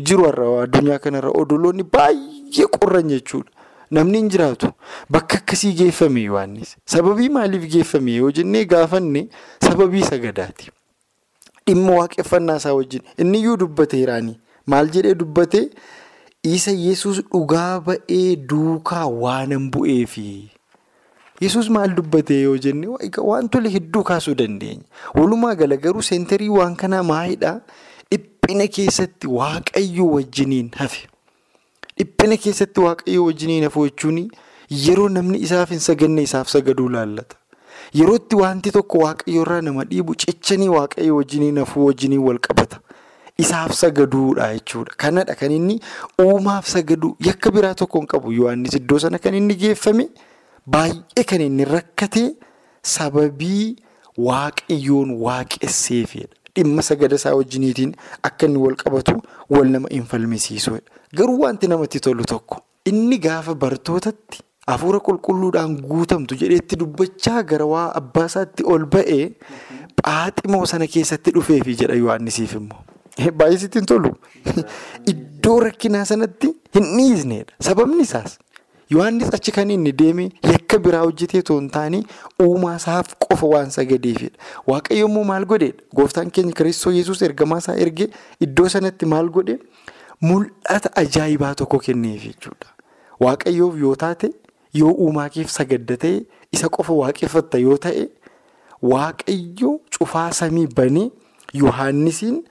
jiru 0.08 0.26
har'a 0.26 0.48
addunyaa 0.64 1.00
kanarra 1.00 1.30
odoloonni 1.42 1.84
baay'ee 1.84 2.68
qorran 2.78 3.10
jechuudha. 3.14 3.52
Namni 3.92 4.18
hin 4.18 4.30
jiraatu 4.30 4.68
bakka 5.10 5.38
akkasii 5.42 5.74
geeffame 5.74 6.22
Yohaannis. 6.24 6.76
Sababii 6.86 7.30
maaliif 7.30 7.66
geeffame 7.72 8.16
yoo 8.16 8.32
jennee 8.32 8.66
gaafanne 8.66 9.28
sababii 9.64 10.04
sagadaati. 10.04 10.70
Dhimma 11.68 11.96
waaqeffannaa 12.02 12.56
isaa 12.62 12.74
wajjin 12.74 13.02
inni 13.18 13.40
iyyuu 13.40 13.58
dubbateeraani. 13.58 14.40
Maal 14.66 14.90
jedhee 14.94 15.16
dubbate 15.16 15.70
isa 16.44 16.72
yesus 16.72 17.22
dhugaa 17.32 17.80
ba'ee 17.80 18.36
duukaa 18.36 19.06
waanan 19.08 19.70
bu'eefi. 19.72 20.50
Yesus 21.42 21.70
maal 21.70 21.94
dubbatee 21.96 22.42
yoo 22.42 22.58
jenne 22.58 22.88
wantoota 23.32 23.70
hedduu 23.70 24.04
kaasuu 24.04 24.36
dandeenya. 24.36 24.84
Walumaa 25.16 25.56
gala 25.56 25.78
garuu 25.78 26.02
seenterii 26.02 26.50
waan 26.50 26.76
kanaa 26.76 27.04
maalidhaa? 27.04 27.62
Dhiphina 28.12 28.68
keessatti 28.68 29.28
waaqayyo 29.28 30.06
wajjiniin 30.12 30.72
hafe. 30.76 31.08
Dhiphina 31.98 32.38
keessatti 32.38 32.80
waaqayyo 32.80 33.26
wajjiniin 33.26 33.64
hafe 33.64 33.80
jechuun 33.90 34.30
yeroo 34.86 35.10
namni 35.10 35.38
isaaf 35.48 35.70
hin 35.70 35.80
saganne 35.80 36.22
isaaf 36.28 36.48
sagaduu 36.50 36.90
laallata. 36.90 37.36
Yerootti 37.94 38.36
wanti 38.36 38.72
tokko 38.72 38.98
waaqayyo 39.06 39.42
irraa 39.42 39.62
nama 39.62 39.84
dhiibu 39.92 40.16
cichanii 40.16 40.68
waaqayyo 40.70 41.16
wajjiniin 41.16 41.58
hafuu 41.64 41.86
wajjiniin 41.86 42.22
wal 42.28 42.40
qabata. 42.48 42.80
Isaaf 43.38 43.72
sagaduudha 43.74 44.54
jechuudha. 44.54 44.94
Kanadha 44.98 45.36
kan 45.36 45.52
inni 45.52 45.80
uumaaf 46.22 46.68
sagadu 46.68 47.16
yakka 47.28 47.52
biraa 47.52 47.74
tokko 47.74 48.00
hin 48.00 48.08
qabu. 48.08 48.32
Yohaannis 48.32 48.74
iddoo 48.76 49.00
sana 49.00 49.18
kan 49.20 49.34
inni 49.36 49.56
geeffame 49.56 50.10
baay'ee 50.76 51.24
kan 51.32 51.42
inni 51.42 51.66
rakkate 51.66 52.24
sababii 52.96 53.76
waaqayyoon 54.28 55.16
waaqesseefidha. 55.26 56.36
Dhimma 56.56 56.84
sagada 56.84 57.16
isaa 57.22 57.36
wajjiniitiin 57.40 57.94
akka 58.30 58.50
inni 58.50 58.60
wal 58.66 58.76
qabatu 58.84 59.16
wal 59.56 59.70
nama 59.76 59.88
hin 59.92 60.06
falmisiisudha. 60.12 60.82
Garuu 61.16 61.40
wanti 61.46 61.68
namatti 61.72 62.00
tolu 62.08 62.26
tokko 62.34 62.62
inni 62.92 63.20
gaafa 63.26 63.56
bartootatti 63.64 64.44
hafuura 64.68 65.00
qulqulluudhaan 65.08 65.78
guutamtu 65.92 66.38
jedheetti 66.42 66.80
dubbachaa 66.82 67.44
gara 67.52 67.66
waa 67.74 67.88
abbaa 68.02 68.26
isaatti 68.32 68.68
ol 68.74 68.86
ba'ee 68.96 69.24
phaaximoo 70.02 70.66
sana 70.74 70.88
keessatti 70.96 71.36
dhufeefi 71.38 71.78
jedha 71.84 71.98
Yohaannisiif 72.04 72.54
immoo. 72.60 72.84
Baay'ee 73.40 73.64
sitti 73.64 73.82
hin 73.82 73.90
tolu. 73.94 74.14
Iddoo 75.14 75.58
rakkinaa 75.68 76.06
sanatti 76.12 76.54
hin 76.78 76.92
dhiisnedha. 76.98 77.58
Sababni 77.70 78.06
isaas 78.10 78.38
Yohaannis 78.90 79.34
achi 79.38 79.52
kan 79.56 79.70
inni 79.70 79.92
deeme 79.94 80.24
yakka 80.70 80.80
biraa 80.86 81.02
hojjetee 81.04 81.40
otoo 81.42 81.58
hin 81.60 81.70
taane 81.76 82.00
uumaa 82.46 82.76
isaaf 82.80 83.14
qofa 83.26 83.48
waan 83.54 83.70
sagadeefidha. 83.72 84.38
Waaqayyo 84.68 85.08
immoo 85.08 85.24
maal 85.24 85.46
godheedha? 85.46 85.82
Gooftaan 85.96 86.32
keenya 86.32 86.54
Kiristoos 86.54 86.96
Yesuus 86.96 87.22
ergamaa 87.22 87.58
isaa 87.64 87.76
ergee 87.86 88.10
iddoo 88.40 88.68
sanatti 88.70 89.06
maal 89.06 89.30
godhe? 89.30 89.58
Mul'ata 90.22 90.92
ajaa'ibaa 91.02 91.56
tokko 91.56 91.80
kenneef 91.88 92.24
jechuudha. 92.24 92.68
Waaqayyoof 93.20 93.80
yoo 93.82 93.96
taate 93.96 94.32
yoo 94.74 94.92
uumaa 95.08 95.30
keef 95.30 95.50
sagadda 95.50 95.98
ta'e 95.98 96.22
isa 96.52 96.70
qofa 96.78 96.94
waaqeffatta 97.02 97.58
yoo 97.66 97.78
ta'e 97.88 98.06
waaqayyo 98.94 99.80
cufaa 99.98 100.32
samii 100.32 100.68
banee 100.68 101.10
Yohaannisiin. 101.54 102.44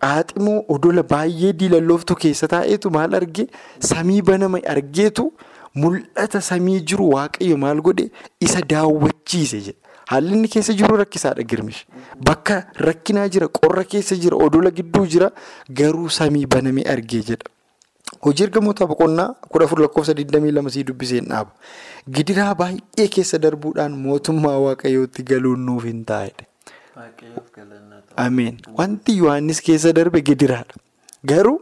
Phaaximoo 0.00 0.62
odola 0.68 1.02
baay'ee 1.02 1.52
diilallooftu 1.60 2.14
keessa 2.22 2.48
taa'eetu 2.54 2.90
maal 2.96 3.14
argee 3.18 3.46
samii 3.90 4.22
baname 4.22 4.60
argeetu 4.74 5.30
mul'ata 5.76 6.40
samii 6.40 6.80
jiru 6.90 7.10
waaqayyo 7.14 7.56
maal 7.64 7.80
godhe 7.88 8.10
isa 8.40 8.60
daawwachiise 8.62 9.60
jedha. 9.66 9.80
Haalli 10.10 10.32
inni 10.36 10.48
keessa 10.48 10.72
jiru 10.78 10.96
rakkisaadha 11.02 11.42
girmish. 11.42 11.82
Bakka 12.28 12.56
rakkinaa 12.88 13.28
jira, 13.28 13.48
qorra 13.48 13.84
keessa 13.84 14.16
jira, 14.16 14.36
odola 14.36 14.70
gidduu 14.70 15.06
jira 15.06 15.30
garuu 15.80 16.08
samii 16.18 16.46
baname 16.46 16.82
argee 16.94 17.22
jedha. 17.30 17.50
Hojii 18.22 18.44
ergamoota 18.46 18.86
boqonnaa 18.86 19.34
kudha 19.50 19.64
afur 19.66 19.80
lakkoofsa 19.82 20.12
22 20.14 20.70
sii 20.70 20.84
dubbiseen 20.84 21.26
dhaaba. 21.28 21.50
Gidiraa 22.18 22.54
baay'ee 22.54 23.08
keessa 23.16 23.38
darbuudhaan 23.42 23.96
mootummaa 24.04 24.58
waaqayyootti 24.66 25.22
galuun 25.32 25.66
nuuf 25.66 25.84
hin 25.90 26.04
taa'edha. 26.04 26.46
Ameen. 28.16 28.56
Wanti 28.78 29.16
Yohaannis 29.18 29.60
keessa 29.60 29.92
darbe 29.92 30.22
gidiraadha. 30.22 30.78
Garuu 31.24 31.60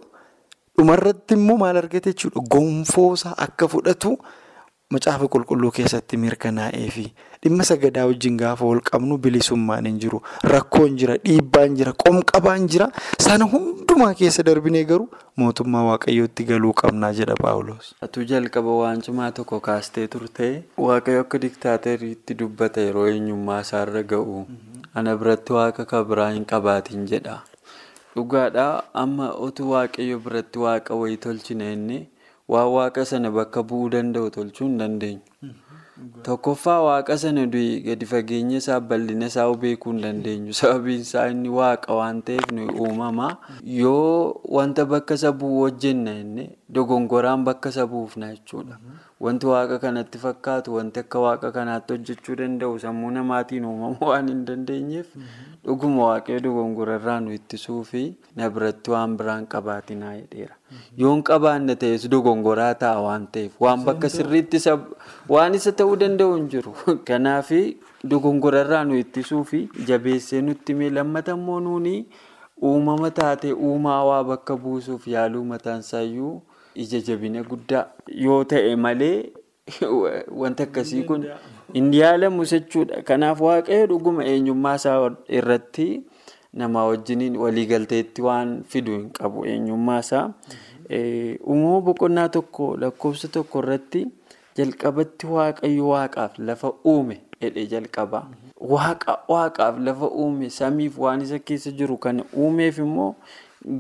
dhumarratti 0.79 1.35
immoo 1.41 1.57
maal 1.59 1.77
argate 1.83 2.13
jechuudha. 2.13 2.41
Gonfoosaa 2.55 3.35
akka 3.47 3.69
fudhatu 3.69 4.19
macaafa 4.95 5.27
qulqulluu 5.35 5.71
keessatti 5.77 6.17
mirkanaa'ee 6.23 6.89
fi 6.97 7.05
dhimma 7.45 7.65
sagadaa 7.69 8.05
wajjin 8.11 8.37
gaafa 8.41 8.65
wal 8.69 8.81
qabnu 8.91 9.17
bilisummaan 9.19 9.87
hin 9.89 9.97
jiru. 10.03 10.21
Rakkoon 10.53 10.97
jira, 11.01 11.17
dhiibbaan 11.25 11.75
jira, 11.79 11.93
qomqabaan 12.05 12.69
jira. 12.75 12.89
Sana 13.21 13.45
hundumaa 13.55 14.13
keessa 14.21 14.43
darbinee 14.49 14.85
garuu 14.91 15.09
mootummaa 15.43 15.83
waaqayyootti 15.89 16.45
galuu 16.51 16.73
qabnaa 16.83 17.13
jedha 17.21 17.35
Paawuloos. 17.43 17.95
Atu 18.03 18.25
jalqaba 18.33 18.77
waan 18.83 19.03
cimaa 19.09 19.31
tokko 19.41 19.61
kaastee 19.61 20.07
turte 20.09 20.53
waaqayyo 20.87 21.21
akka 21.27 21.39
diktaateriitti 21.47 22.35
dubbata 22.45 22.81
yeroo 22.87 23.07
eenyummaa 23.15 23.61
isaarra 23.67 24.03
ga'u. 24.15 24.47
Ana 24.95 25.17
biratti 25.17 25.53
waaqa 25.59 25.85
kan 25.91 26.05
biraa 26.13 26.31
hin 26.39 26.45
qabaatin 26.55 27.07
jedha. 27.13 27.41
Dhugaadhaa 28.15 28.83
amma 29.03 29.27
otuu 29.47 29.71
waaqayyo 29.75 30.19
biratti 30.25 30.59
waaqa 30.65 30.95
wayii 31.01 31.17
tolchine 31.27 31.73
inni 31.77 31.99
waan 32.49 32.69
waaqa 32.77 33.05
sana 33.11 33.31
bakka 33.37 33.63
bu'uu 33.69 33.89
danda'u 33.95 34.31
tolchuu 34.37 34.67
hin 34.69 34.79
dandeenyu. 34.79 35.23
Tokkoffaa 36.27 36.81
waaqa 36.87 37.17
sana 37.23 37.47
gadi 37.87 38.07
fageenya 38.13 38.57
isaa 38.63 38.81
bal'ina 38.81 39.27
isaa 39.33 39.47
beekuu 39.65 39.93
hin 39.93 40.01
dandeenyu. 40.07 40.53
Sababiin 40.61 41.01
isaa 41.07 41.27
inni 41.35 41.49
waaqa 41.59 41.95
waan 42.01 42.23
ta'eef 42.23 42.51
nuyi 42.53 42.71
uumamaa 42.87 43.33
yoo 43.63 44.41
wanta 44.59 44.85
bakka 44.95 45.15
isa 45.21 45.33
bu'u 45.33 45.61
hojjenna 45.65 46.15
inni 46.23 46.47
dogongoraan 46.69 47.45
bakka 47.51 47.69
isa 47.75 47.87
buufna 47.87 48.31
jechuudha. 48.35 48.79
Wanti 49.21 49.47
waaqa 49.47 49.79
kanatti 49.79 50.19
fakkaatu 50.19 50.75
wanti 50.75 50.99
akka 51.01 51.19
waaqa 51.25 51.49
kanaatti 51.57 51.95
hojjechuu 51.95 52.35
danda'u 52.39 52.79
sammuu 52.85 53.11
namaatiin 53.17 53.65
uumamuu 53.69 54.09
waan 54.11 54.29
hin 54.31 54.41
dandeenyeef 54.49 55.13
dhuguma 55.69 56.09
waaqayyo 56.09 56.41
dogongorarraa 56.47 57.21
nu 57.27 57.31
ittisuu 57.37 57.79
fi 57.91 58.03
na 58.41 58.49
biratti 58.57 58.91
waan 58.95 59.15
biraan 59.21 59.47
qabaatinaa 59.53 60.15
jedheera. 60.17 60.57
Yoon 61.03 61.23
qabaanne 61.29 61.77
ta'es 61.85 62.07
dogongoraa 62.15 62.73
ta'a 62.81 63.05
waan 63.07 63.29
ta'eef 63.37 63.61
waan 63.67 63.85
bakka 63.91 64.11
sirriitti 64.17 64.63
waan 65.37 65.55
isa 65.61 65.73
ta'uu 65.83 65.95
danda'u 66.03 66.35
hin 66.35 66.49
jiru. 66.57 66.75
Kanaaf 67.11 67.53
dogongorarraa 68.15 68.83
nu 68.89 68.99
ittisuu 69.05 69.45
fi 69.53 69.61
jabeessee 69.93 70.43
nutti 70.49 70.75
himee 70.75 70.91
lammata 70.97 71.39
immoo 71.39 71.61
nuuni 71.69 71.95
uumama 72.73 73.11
taatee 73.21 73.55
uumaa 73.71 74.03
waa 74.11 74.25
bakka 74.33 74.59
buusuuf 74.67 75.07
yaaluu 75.15 75.45
mataansaayyuu. 75.55 76.35
Ija 76.75 77.01
jabina 77.01 77.43
guddaa 77.43 77.87
yoo 78.07 78.45
ta'e 78.45 78.77
malee 78.77 79.31
wanti 80.41 80.63
akkasii 80.63 81.03
kun 81.09 81.27
hin 81.75 81.93
yaalamu 81.95 82.45
jechuudha. 82.45 83.03
Kanaaf 83.03 83.41
waaqayyo 83.41 83.87
dhuguma 83.87 84.25
eenyummaa 84.25 84.75
isaa 84.81 85.11
irratti 85.29 85.87
nama 86.53 86.85
wajjiniin 86.87 87.37
waliigalteetti 87.37 88.23
waan 88.23 88.63
fidu 88.69 88.93
hin 88.93 89.11
qabu 89.11 89.47
eenyummaa 89.47 89.99
isaa. 90.05 90.27
Uumama 91.47 91.81
boqonnaa 91.81 92.29
tokko 92.29 92.77
lakkoofsa 92.77 93.29
tokko 93.39 93.65
irratti 93.65 94.07
jalqabatti 94.57 95.27
waaqayyo 95.37 95.89
waaqaaf 95.95 96.39
lafa 96.39 96.73
uume 96.95 97.21
jedhee 97.41 97.67
jalqaba. 97.67 98.27
Waaqa 98.75 99.19
waaqaaf 99.29 99.81
lafa 99.89 100.11
uume 100.11 100.51
samiif 100.51 100.99
waan 100.99 101.23
isa 101.23 101.39
keessa 101.39 101.71
jiru 101.71 101.97
kana 101.97 102.25
uumeef 102.37 102.79
immoo 102.79 103.15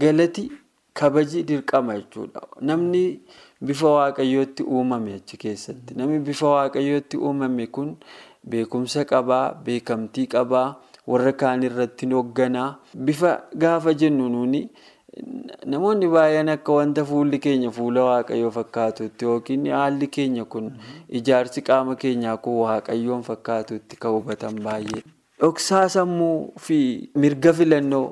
galati. 0.04 0.50
Kabaji 0.94 1.42
dirqama 1.48 1.94
jechuudha. 1.98 2.40
Namni 2.60 3.20
bifa 3.60 3.88
waaqayyootti 3.96 4.62
uumame 4.62 5.14
achi 5.18 5.36
keessatti. 5.36 5.94
Namni 5.98 6.18
bifa 6.28 6.46
waaqayyootti 6.54 7.16
uumame 7.18 7.66
kun 7.66 7.96
beekumsa 8.50 9.04
qabaa, 9.04 9.54
beekamtii 9.64 10.26
qabaa, 10.34 10.76
warra 11.06 11.32
kaan 11.32 11.62
irratti 11.62 12.06
hoogganaa. 12.12 12.76
Bifa 12.94 13.42
gaafa 13.56 13.94
jennu 13.94 14.28
nuuni 14.28 14.68
namoonni 15.66 16.06
baay'een 16.12 16.48
akka 16.52 16.72
wanta 16.76 17.04
fuulli 17.08 17.38
keenya 17.38 17.70
fuula 17.70 18.02
waaqayyoo 18.04 18.50
fakkaatutti 18.50 19.24
yookiin 19.24 19.66
haalli 19.70 20.06
keenya 20.16 20.44
kun 20.44 20.72
ijaarsi 21.08 21.62
qaama 21.68 21.94
keenyaa 22.04 22.36
kun 22.46 22.56
waaqayyoon 22.62 23.22
fakkaatutti 23.22 23.96
kan 23.96 24.12
hubatan 24.16 24.58
baay'ee. 24.64 25.02
Dhoksaa 25.40 25.88
sammuu 25.88 26.52
fi 26.60 26.78
mirga 27.14 27.52
filannoo 27.52 28.06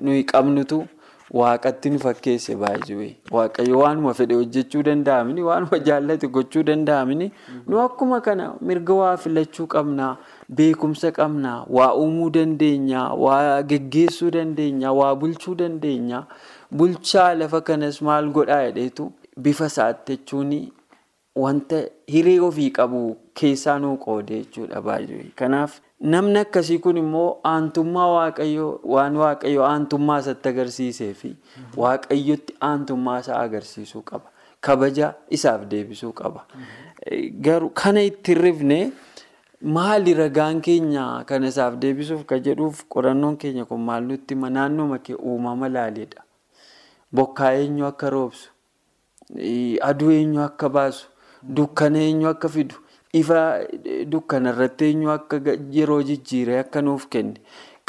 nuyi 0.00 0.24
qabnutu. 0.32 0.84
Waaqatti 1.32 1.90
nu 1.90 1.98
fakkeesse 1.98 2.54
baay'ee 2.62 3.16
waaqayyo 3.32 3.78
waanuma 3.78 4.12
fedhe 4.14 4.34
hojjechuu 4.34 4.82
danda'amini 4.88 5.42
waanuma 5.46 5.78
jaallate 5.78 6.28
gochuu 6.28 6.62
danda'amini 6.62 7.30
nu 7.66 7.80
akkuma 7.80 8.20
kana 8.20 8.48
mirga 8.60 8.94
waa 8.94 9.16
filachuu 9.16 9.66
qabnaa 9.74 10.16
beekumsa 10.60 11.12
qabnaa 11.18 11.64
waa 11.78 11.94
uumuu 12.02 12.30
dandeenya 12.30 13.02
waa 13.24 13.62
geggeessuu 13.62 14.30
dandeenya 14.36 14.92
waa 14.92 15.14
bulchuu 15.14 15.54
dandeenya 15.54 16.22
bulchaa 16.70 17.34
lafa 17.34 17.60
kanas 17.60 18.02
maal 18.02 18.28
godhaa 18.38 18.62
jedheetu 18.66 19.12
bifa 19.36 19.66
isaatti 19.72 20.16
jechuun 20.16 20.52
wanta 21.46 21.82
hiree 22.06 22.38
ofii 22.40 22.70
qabu 22.70 23.02
keessaa 23.34 23.78
nuu 23.78 23.96
qoode 23.96 24.34
jechuudha 24.38 24.80
baay'ee 24.82 25.24
kanaaf. 25.36 25.80
Namni 26.12 26.38
akkasii 26.38 26.78
kun 26.84 26.96
immoo 27.00 27.28
aantummaa 27.50 28.06
waaqayyoo 28.14 28.72
waan 28.94 29.16
waaqayyoo 29.22 29.64
aantummaa 29.68 30.18
isatti 30.24 30.48
agarsiisee 30.50 31.12
fi 31.20 31.30
waaqayyotti 31.82 32.56
aantummaa 32.68 33.18
isaa 33.24 33.38
agarsiisuu 33.46 34.02
qaba. 34.10 34.28
Kabaja 34.60 35.14
isaaf 35.38 35.64
deebisuu 35.70 36.12
qaba. 36.20 36.44
Garuu 37.46 37.70
kana 37.82 38.02
itti 38.10 38.34
rifne 38.34 38.78
maali 39.78 40.14
ragaan 40.20 40.60
keenya 40.68 41.06
kana 41.30 41.48
isaaf 41.54 41.74
deebisuuf 41.86 42.24
kan 42.32 42.42
jedhuuf 42.48 42.84
qorannoon 42.96 43.36
keenya 43.46 43.64
kun 43.64 43.80
maal 43.88 44.02
nutti 44.12 44.34
hima 44.34 44.50
naannoo 44.58 44.98
kee 45.08 45.14
uumama 45.16 45.68
laaleedha. 45.68 46.22
Bokkaa 47.14 47.52
eenyu 47.64 47.86
akka 47.86 48.10
roobsu, 48.10 48.50
aduu 49.88 50.10
eenyu 50.10 50.40
akka 50.42 50.68
baasu, 50.68 51.06
dukkana 51.56 51.98
eenyu 51.98 52.28
akka 52.28 52.48
fidu. 52.48 52.74
Ifa 53.20 53.40
dukkana 54.12 54.50
irratti 54.54 54.84
eenyu 54.90 55.10
akka 55.14 55.36
yeroo 55.76 56.00
jijjiiree 56.08 56.58
akka 56.64 56.82
nuuf 56.82 57.06
kenne 57.14 57.38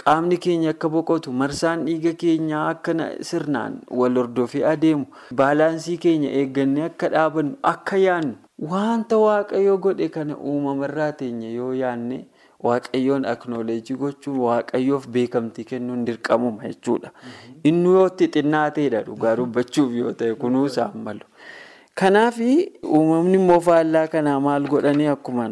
qaamni 0.04 0.38
keenya 0.46 0.70
akka 0.76 0.90
boqotu 0.96 1.32
marsaan 1.42 1.86
dhiiga 1.88 2.14
keenyaa 2.24 2.68
akka 2.74 2.94
sirnaan 3.30 3.80
wal 4.02 4.20
hordofee 4.22 4.64
adeemu 4.74 5.06
baalaansii 5.42 5.98
keenya 6.06 6.30
eeggannee 6.42 6.86
akka 6.92 7.10
dhaabannu 7.16 7.56
akka 7.74 7.98
yaannu 8.06 8.36
wanta 8.76 9.18
waaqayyo 9.26 9.78
godhe 9.88 10.10
kana 10.18 10.38
uumamarraa 10.52 11.12
teenya 11.22 11.50
yoo 11.58 11.74
yaanne 11.82 12.20
waaqayyoon 12.68 13.26
aknooleejii 13.32 13.98
gochuun 14.04 14.38
waaqayyoof 14.46 15.08
beekamtii 15.16 15.66
kennuun 15.72 16.06
dirqamuma 16.08 16.64
jechuudha. 16.70 17.12
Inni 17.70 17.90
yoo 17.98 18.06
itti 18.12 18.28
xinnaateedha 18.38 19.02
dhugaa 19.10 19.36
dubbachuuf 19.42 19.92
yoo 20.02 20.14
ta'e 20.22 20.34
kunuunsaan 20.44 20.98
malu. 21.08 21.26
Kanaaf 22.00 22.38
uumamni 22.96 23.38
immoo 23.40 23.60
faallaa 23.66 24.08
kanaa 24.14 24.40
maal 24.46 24.66
godhanii 24.72 25.06
akkuma 25.12 25.46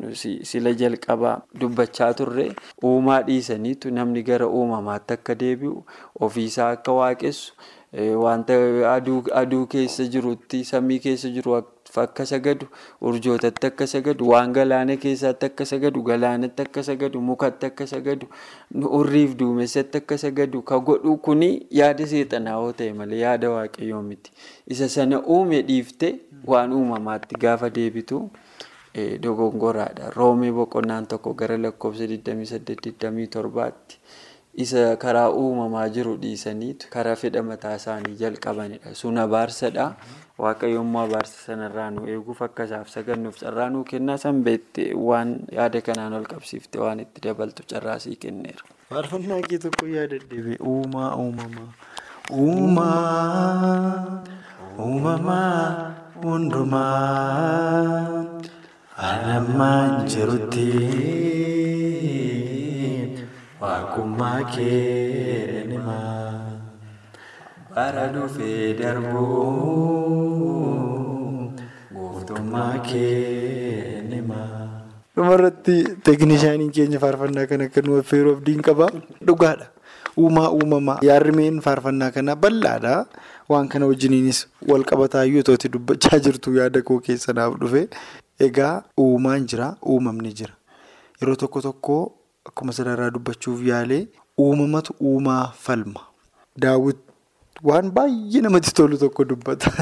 sila 0.50 0.74
jalqabaa 0.82 1.36
dubbachaa 1.62 2.10
turre 2.22 2.48
uumaa 2.90 3.22
dhiisaniitu 3.30 3.92
namni 4.00 4.24
gara 4.30 4.48
uumamaatti 4.58 5.14
akka 5.18 5.36
deebi'u 5.44 5.86
ofiisaa 6.28 6.68
akka 6.78 6.92
waaqessu 6.98 7.54
wanta 8.26 8.58
aduu 9.44 9.66
keessa 9.76 10.10
jirutti 10.18 10.64
samii 10.72 11.00
keessa 11.08 11.32
jiru 11.38 11.56
akka 12.02 12.26
sagadu 12.26 12.66
urjootatti 13.02 13.68
akka 13.68 13.88
sagadu 13.88 14.30
waan 14.30 14.54
galaana 14.58 14.96
keessatti 14.98 15.46
akka 15.46 15.66
sagadu 15.66 16.02
galaanatti 16.10 16.62
akka 16.66 16.84
sagadu 16.84 17.22
mukatti 17.22 17.66
akka 17.66 17.88
sagadu 17.88 18.28
urriif 19.00 19.36
duumessatti 19.38 19.98
akka 20.02 20.18
sagadu 20.18 20.62
ka 20.62 20.80
godhu 20.80 21.18
kuni 21.18 21.50
yaada 21.82 22.08
seexanaa 22.14 22.72
ta'e 22.82 22.94
malee 23.02 23.20
yaada 23.26 23.50
waaqayyoo 23.56 24.02
miti 24.10 24.32
isa 24.68 24.90
sana 24.90 25.22
uume 25.38 25.62
dhiifte 25.70 26.16
waan 26.54 26.74
uumamaatti 26.74 27.36
gaafa 27.46 27.70
deebitu 27.70 28.30
dogongoraadha 29.22 30.10
roomee 30.16 30.52
boqonnaan 30.52 31.06
tokko 31.08 31.34
gara 31.34 31.58
lakkoofsa 31.58 32.06
28-27tti 32.06 33.98
isa 34.54 34.96
karaa 35.02 35.30
uumamaa 35.34 35.90
jiru 35.90 36.14
dhiisaniitu 36.22 36.88
karaa 36.94 37.16
fedha 37.16 37.42
mataa 37.44 37.76
isaanii 37.80 38.16
jalqabanidha 38.20 38.94
sun 39.00 39.18
abaarsadha 39.18 39.86
waaqayyoommoo 40.44 41.02
abaarsa 41.08 41.38
sanarraa 41.46 41.90
nu 41.96 42.06
eeguuf 42.16 42.42
akka 42.48 42.64
isaaf 42.70 42.88
sagannuuf 42.96 43.38
carraa 43.42 43.70
nuu 43.74 43.84
kennaa. 43.84 44.18
San 44.18 44.44
beekte 44.46 44.94
waan 45.08 45.30
yaada 45.58 45.82
kanaan 45.82 46.14
ol 46.20 46.26
qabsiifte 46.34 46.78
waan 46.84 47.00
itti 47.06 47.22
dabaltu 47.26 47.64
carraa 47.74 47.98
sii 48.06 48.16
kenneera. 48.26 48.64
Faarfannaa 48.94 49.42
kee 49.50 49.58
tokko 49.66 49.86
yaadadheebe 49.96 50.58
uumaa 50.74 51.10
uumamaa. 51.24 51.70
Uumaa 52.32 54.22
uumamaa 54.80 55.94
hundumaa 56.24 57.54
anammaan 59.10 60.06
jirutti 60.14 60.68
waaqummaa 63.64 64.40
kee 64.54 65.64
nimaa 65.72 66.60
bara 67.76 68.06
dhufee 68.16 68.74
darbuu 68.80 69.44
gooftummaa 71.98 72.74
kee 72.88 74.02
nimaa. 74.10 74.50
dhumarratti 75.16 75.76
teeknishaaniin 76.08 76.72
keenya 76.78 77.00
faarfannaa 77.04 77.46
kana 77.52 77.64
akka 77.70 77.82
nu 77.88 77.98
affeeruuf 78.02 78.38
abdiin 78.42 78.62
qaba. 78.68 78.88
Dhugaadha. 79.30 79.66
Uumaa 80.24 80.50
uumamaa 80.58 80.98
yaarrimeen 81.10 81.62
faarfannaa 81.68 82.12
kanaa 82.18 82.36
bal'aadha 82.46 82.96
waan 83.54 83.68
kana 83.76 83.86
wajjiniinis 83.92 84.40
wal 84.72 84.84
qabataayyuu 84.92 85.44
tooti 85.50 85.70
dubbachaa 85.76 86.20
jirtu 86.28 86.54
yaada 86.60 86.82
koo 86.90 87.00
keessa 87.08 87.34
naaf 87.40 87.56
dhufe. 87.64 87.88
Egaa 88.48 88.76
uumaan 89.06 89.48
jira 89.54 89.70
uumamni 89.96 90.34
jira. 90.42 90.54
Yeroo 91.22 91.36
tokko 91.46 91.62
tokko 91.68 91.98
akkuma 92.46 92.78
sanarraa 92.80 93.10
dubbachuuf 93.18 93.66
yaalee 93.72 94.04
uumamatu 94.46 94.96
uumaa 95.02 95.44
falma 95.66 96.08
daawwit 96.66 97.04
waan 97.64 97.92
baay'ee 97.92 98.42
namatti 98.42 98.74
tolu 98.74 98.98
tokko 98.98 99.26
dubbata. 99.26 99.72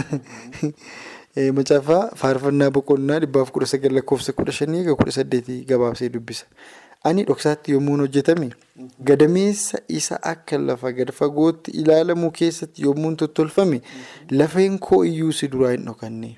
Macaafaa 1.57 2.09
faarfannaa 2.21 2.69
boqonnaa 2.75 3.19
dhibbaaf 3.23 3.49
kudha 3.55 3.67
sagal 3.71 3.93
lakkoofsa 3.97 4.31
kudha 4.37 4.53
shanii 4.57 4.81
egaa 4.83 4.95
kudha 4.99 5.13
saddeetii 5.17 5.59
gabaabsee 5.69 6.09
dubbisa. 6.15 6.45
Ani 7.09 7.21
dhoksaatti 7.29 7.73
yommuu 7.75 7.95
hojjetame 8.01 8.47
gadameessa 9.09 9.77
isa 9.99 10.15
akka 10.31 10.55
lafa 10.65 10.89
gad 10.97 11.11
fagootti 11.19 11.69
ilaalamu 11.83 12.27
keessatti 12.39 12.85
yommuu 12.87 13.13
tottolfame 13.21 13.77
lafeen 14.41 14.75
koo 14.87 14.99
iyyuu 15.11 15.33
si 15.39 15.49
duraa 15.55 15.71
hin 15.71 15.85
dhokanne. 15.85 16.29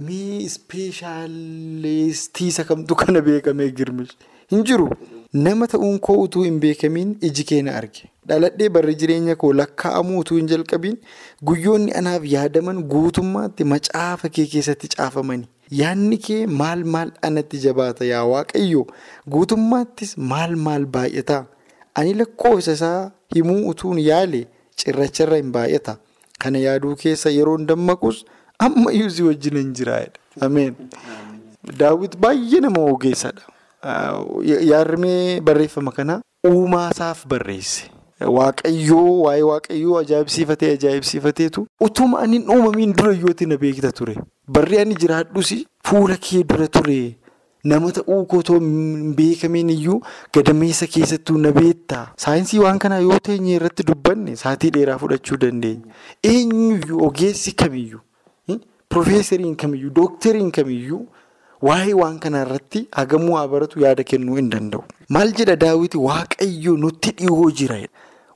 Mee 0.00 0.36
ispeeshaalistiisa 0.44 2.66
kamtu 2.68 2.98
kana 3.02 3.24
beekamee 3.30 3.70
girmish 3.80 4.14
hin 4.54 4.62
jiru. 4.72 4.86
Nama 5.32 5.66
ta'uun 5.70 5.98
koo 6.02 6.16
utuu 6.24 6.42
hin 6.42 6.56
beekamiin 6.62 7.10
iji 7.26 7.44
kee 7.48 7.62
na 7.62 7.74
arge. 7.80 8.08
Dhaladhee 8.28 8.68
barri 8.76 8.94
jireenya 9.02 9.36
koo 9.42 9.52
lakkaa'amuu 9.58 10.18
utuu 10.22 10.36
hin 10.40 10.48
jalqabiin 10.52 10.96
guyyoonni 11.50 11.92
anaaf 12.00 12.24
yaadaman 12.32 12.80
guutummaatti 12.94 13.64
macaafa 13.72 14.28
kee 14.38 14.46
keessatti 14.54 14.88
caafamani. 14.96 15.46
Yaadni 15.80 16.18
kee 16.26 16.46
maal 16.62 16.82
maal 16.96 17.12
anatti 17.28 17.58
jabaata 17.66 18.04
yaa 18.08 18.24
waaqayyo 18.32 18.82
guutummaattis 19.36 20.16
maal 20.32 20.56
maal 20.66 20.86
baay'ata. 20.98 21.38
Ani 21.94 22.14
lakkoofsa 22.22 22.72
isaa 22.80 23.10
himuu 23.34 23.68
utuun 23.74 23.98
yaale 24.08 24.42
cirracharra 24.82 25.36
hin 25.42 25.52
baay'ata. 25.58 25.96
Kana 26.38 26.58
yaaduu 26.66 26.96
keessa 27.04 27.30
yeroon 27.36 27.66
dammaqus 27.70 28.24
ammayyuu 28.58 29.10
si 29.10 29.22
wajjin 29.30 29.56
hin 29.62 29.72
jiraadha. 29.78 30.18
Ameen. 30.40 30.74
Daawwit 31.78 32.16
baay'ee 32.26 32.60
nama 32.66 32.80
ogeessadha. 32.96 33.42
Yaarrimee 33.84 35.40
barreeffama 35.40 35.92
kana 35.92 36.20
uumaasaaf 36.46 37.26
barreesse. 37.26 37.90
Waaqayyoo 38.36 39.22
waa'ee 39.26 39.42
waaqayyoo 39.50 39.98
ajaa'ibsiifatee 40.00 40.72
ajaa'ibsiifateetu 40.76 41.66
utuma 41.86 42.18
ani 42.24 42.38
uumamiin 42.54 42.92
dura 42.96 43.12
yooti 43.14 43.46
na 43.46 43.56
beekta 43.56 43.92
ture. 43.92 44.16
Barri 44.48 44.78
ani 44.78 44.94
jiraadhus 44.94 45.54
fuula 45.84 46.16
kee 46.16 46.42
dura 46.44 46.68
ture. 46.68 47.16
Nama 47.64 47.90
ta'uu 47.92 48.24
kootoo 48.26 48.58
hin 48.58 49.14
beekamiin 49.16 49.70
iyyuu 49.70 50.00
gadameessa 50.34 50.86
keessattuu 50.86 51.38
na 51.38 51.52
beektaa. 51.52 52.04
Saayinsii 52.16 52.58
waan 52.64 52.78
kanaa 52.78 52.98
yoo 53.06 53.18
teenye 53.28 53.54
irratti 53.56 53.82
dubbanne 53.92 54.36
saatii 54.42 54.70
dheeraa 54.76 54.98
fudhachuu 54.98 55.36
dandeenya. 55.36 55.94
Eenyuyyuu 56.24 57.04
ogeessi 57.06 57.52
kamiyyuu, 57.52 58.00
piroofeesariin 58.88 59.56
kamiyyuu, 59.56 59.90
dookteriin 59.94 60.50
kamiyyuu. 60.52 61.06
Waa'ee 61.68 61.94
waan 61.94 62.18
kana 62.18 62.42
irratti 62.46 62.86
hagamuu 62.92 63.34
haa 63.36 63.48
baratu 63.48 63.80
yaada 63.84 64.04
kennuu 64.04 64.36
hin 64.36 64.50
danda'u. 64.50 64.82
Maal 65.08 65.32
jedha 65.40 65.56
daawwiti 65.56 65.98
waaqayyo 65.98 66.76
nutti 66.76 67.10
dhiyoo 67.18 67.50
jira. 67.50 67.80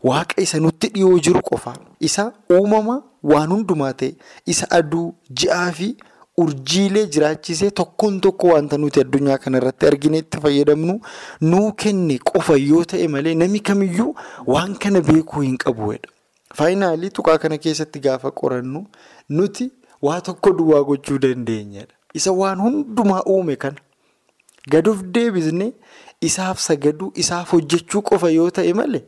Waaqa 0.04 0.42
isa 0.42 0.58
nutti 0.60 0.88
dhiyoo 0.96 1.18
jiru 1.18 1.40
qofa. 1.42 1.72
Isa 2.00 2.32
uumama 2.52 3.02
waan 3.22 3.48
hundumaa 3.52 3.92
ta'e 3.92 4.14
isa 4.46 4.70
aduu, 4.70 5.14
ji'aa 5.30 5.70
fi 5.72 5.96
urjiilee 6.42 7.06
jiraachisee 7.16 7.70
tokkoon 7.70 8.20
tokko 8.20 8.48
wanta 8.52 8.78
nuti 8.78 9.00
addunyaa 9.00 9.38
kana 9.38 9.58
irratti 9.62 9.86
argine 9.86 10.18
itti 10.18 10.40
fayyadamnu 10.44 10.98
nuu 11.40 11.72
kenne 11.72 12.18
qofa 12.18 12.56
yoo 12.66 12.84
ta'e 12.92 13.08
malee 13.08 13.34
namni 13.34 13.60
kamiyyuu 13.60 14.14
waan 14.46 14.74
kana 14.76 15.00
beekuu 15.00 15.40
hin 15.48 15.56
qabu. 15.64 15.94
Faayinaalii 16.54 17.10
tuqaa 17.10 17.38
kana 17.38 17.58
keessatti 17.58 18.00
gaafa 18.00 18.30
qorannu 18.30 18.84
nuti 19.30 19.70
waa 20.02 20.20
tokko 20.20 20.52
duwwaa 20.58 20.82
gochuu 20.84 21.18
dandeenyadha. 21.18 21.94
Isa 22.14 22.32
waan 22.32 22.60
hundumaa 22.60 23.22
uume 23.28 23.56
kana 23.56 23.76
gaduuf 24.70 25.02
deebisne 25.14 25.72
isaaf 26.20 26.58
sagaduu 26.66 27.10
isaaf 27.14 27.52
hojjechuu 27.52 28.02
qofa 28.10 28.30
yoo 28.30 28.50
ta'e 28.58 28.72
malee 28.80 29.02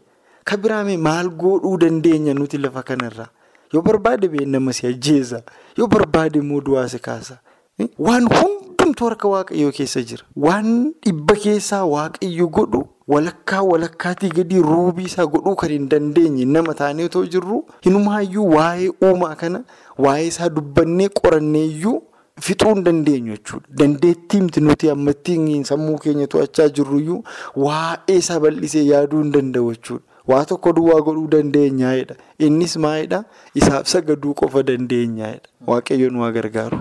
kan 0.45 0.61
biraame 0.65 0.97
maal 1.09 1.29
godhuu 1.43 1.77
dandeenya 1.83 2.35
nuti 2.35 2.59
lafa 2.59 2.83
kanarraa 2.89 3.29
yoo 3.73 3.83
barbaade 3.83 4.29
beennama 4.33 4.73
si 4.73 4.87
ajjeesa 4.87 5.43
yoo 5.79 5.87
barbaade 5.95 6.39
immoo 6.39 6.61
du'aa 6.61 6.89
si 6.89 6.99
kaasa. 6.99 7.39
Waan 7.99 8.27
hundumtu 8.35 9.05
harka 9.05 9.29
waaqayyoo 9.29 9.73
keessa 9.79 10.03
jira. 10.03 10.25
Waan 10.37 10.93
dhibba 11.05 11.35
keessaa 11.45 11.85
waaqayyo 11.85 12.47
godhu 12.59 12.83
walakkaa 13.15 13.63
walakkaatii 13.71 14.29
gadi 14.39 14.63
ruubii 14.69 15.05
isaa 15.11 15.27
godhuu 15.27 15.55
kan 15.63 15.71
hin 15.71 15.89
dandeenye 15.89 16.45
nama 16.45 16.75
taanee 16.75 17.05
otoo 17.11 17.25
jirru 17.35 17.59
hinumaayyuu 17.87 18.47
waa'ee 18.55 18.91
uumaa 19.09 19.35
kana 19.43 19.63
waa'ee 19.99 20.27
isaa 20.33 20.49
dubbannee 20.49 21.09
qoranneeyyuu. 21.21 22.03
Fixuu 22.41 22.75
hin 22.75 22.83
dandeenyu 22.85 23.33
jechuudha. 23.37 23.67
Dandeettiimti 23.79 24.61
nuti 24.61 24.91
ammattiin 24.91 25.65
sammuu 25.65 25.97
keenya 25.99 26.27
to'achaa 26.35 26.69
jirruyyuu 26.79 27.23
waa'ee 27.67 28.17
isaa 28.23 28.41
bal'isee 28.41 28.83
yaaduu 28.89 29.23
hin 29.23 29.33
danda'u 29.37 29.71
jechuudha. 29.73 30.05
Waa 30.33 30.45
tokko 30.51 30.73
duwwaa 30.77 31.01
godhuu 31.07 31.27
dandeenyaadha. 31.37 32.15
Innis 32.39 32.77
maalidhaa? 32.77 33.25
Isaaf 33.55 33.87
sagaduu 33.89 34.35
qofa 34.35 34.63
dandeenyaadha. 34.63 35.49
Waaqayyo 35.67 36.11
nu 36.11 36.21
haa 36.27 36.33
gargaaru. 36.39 36.81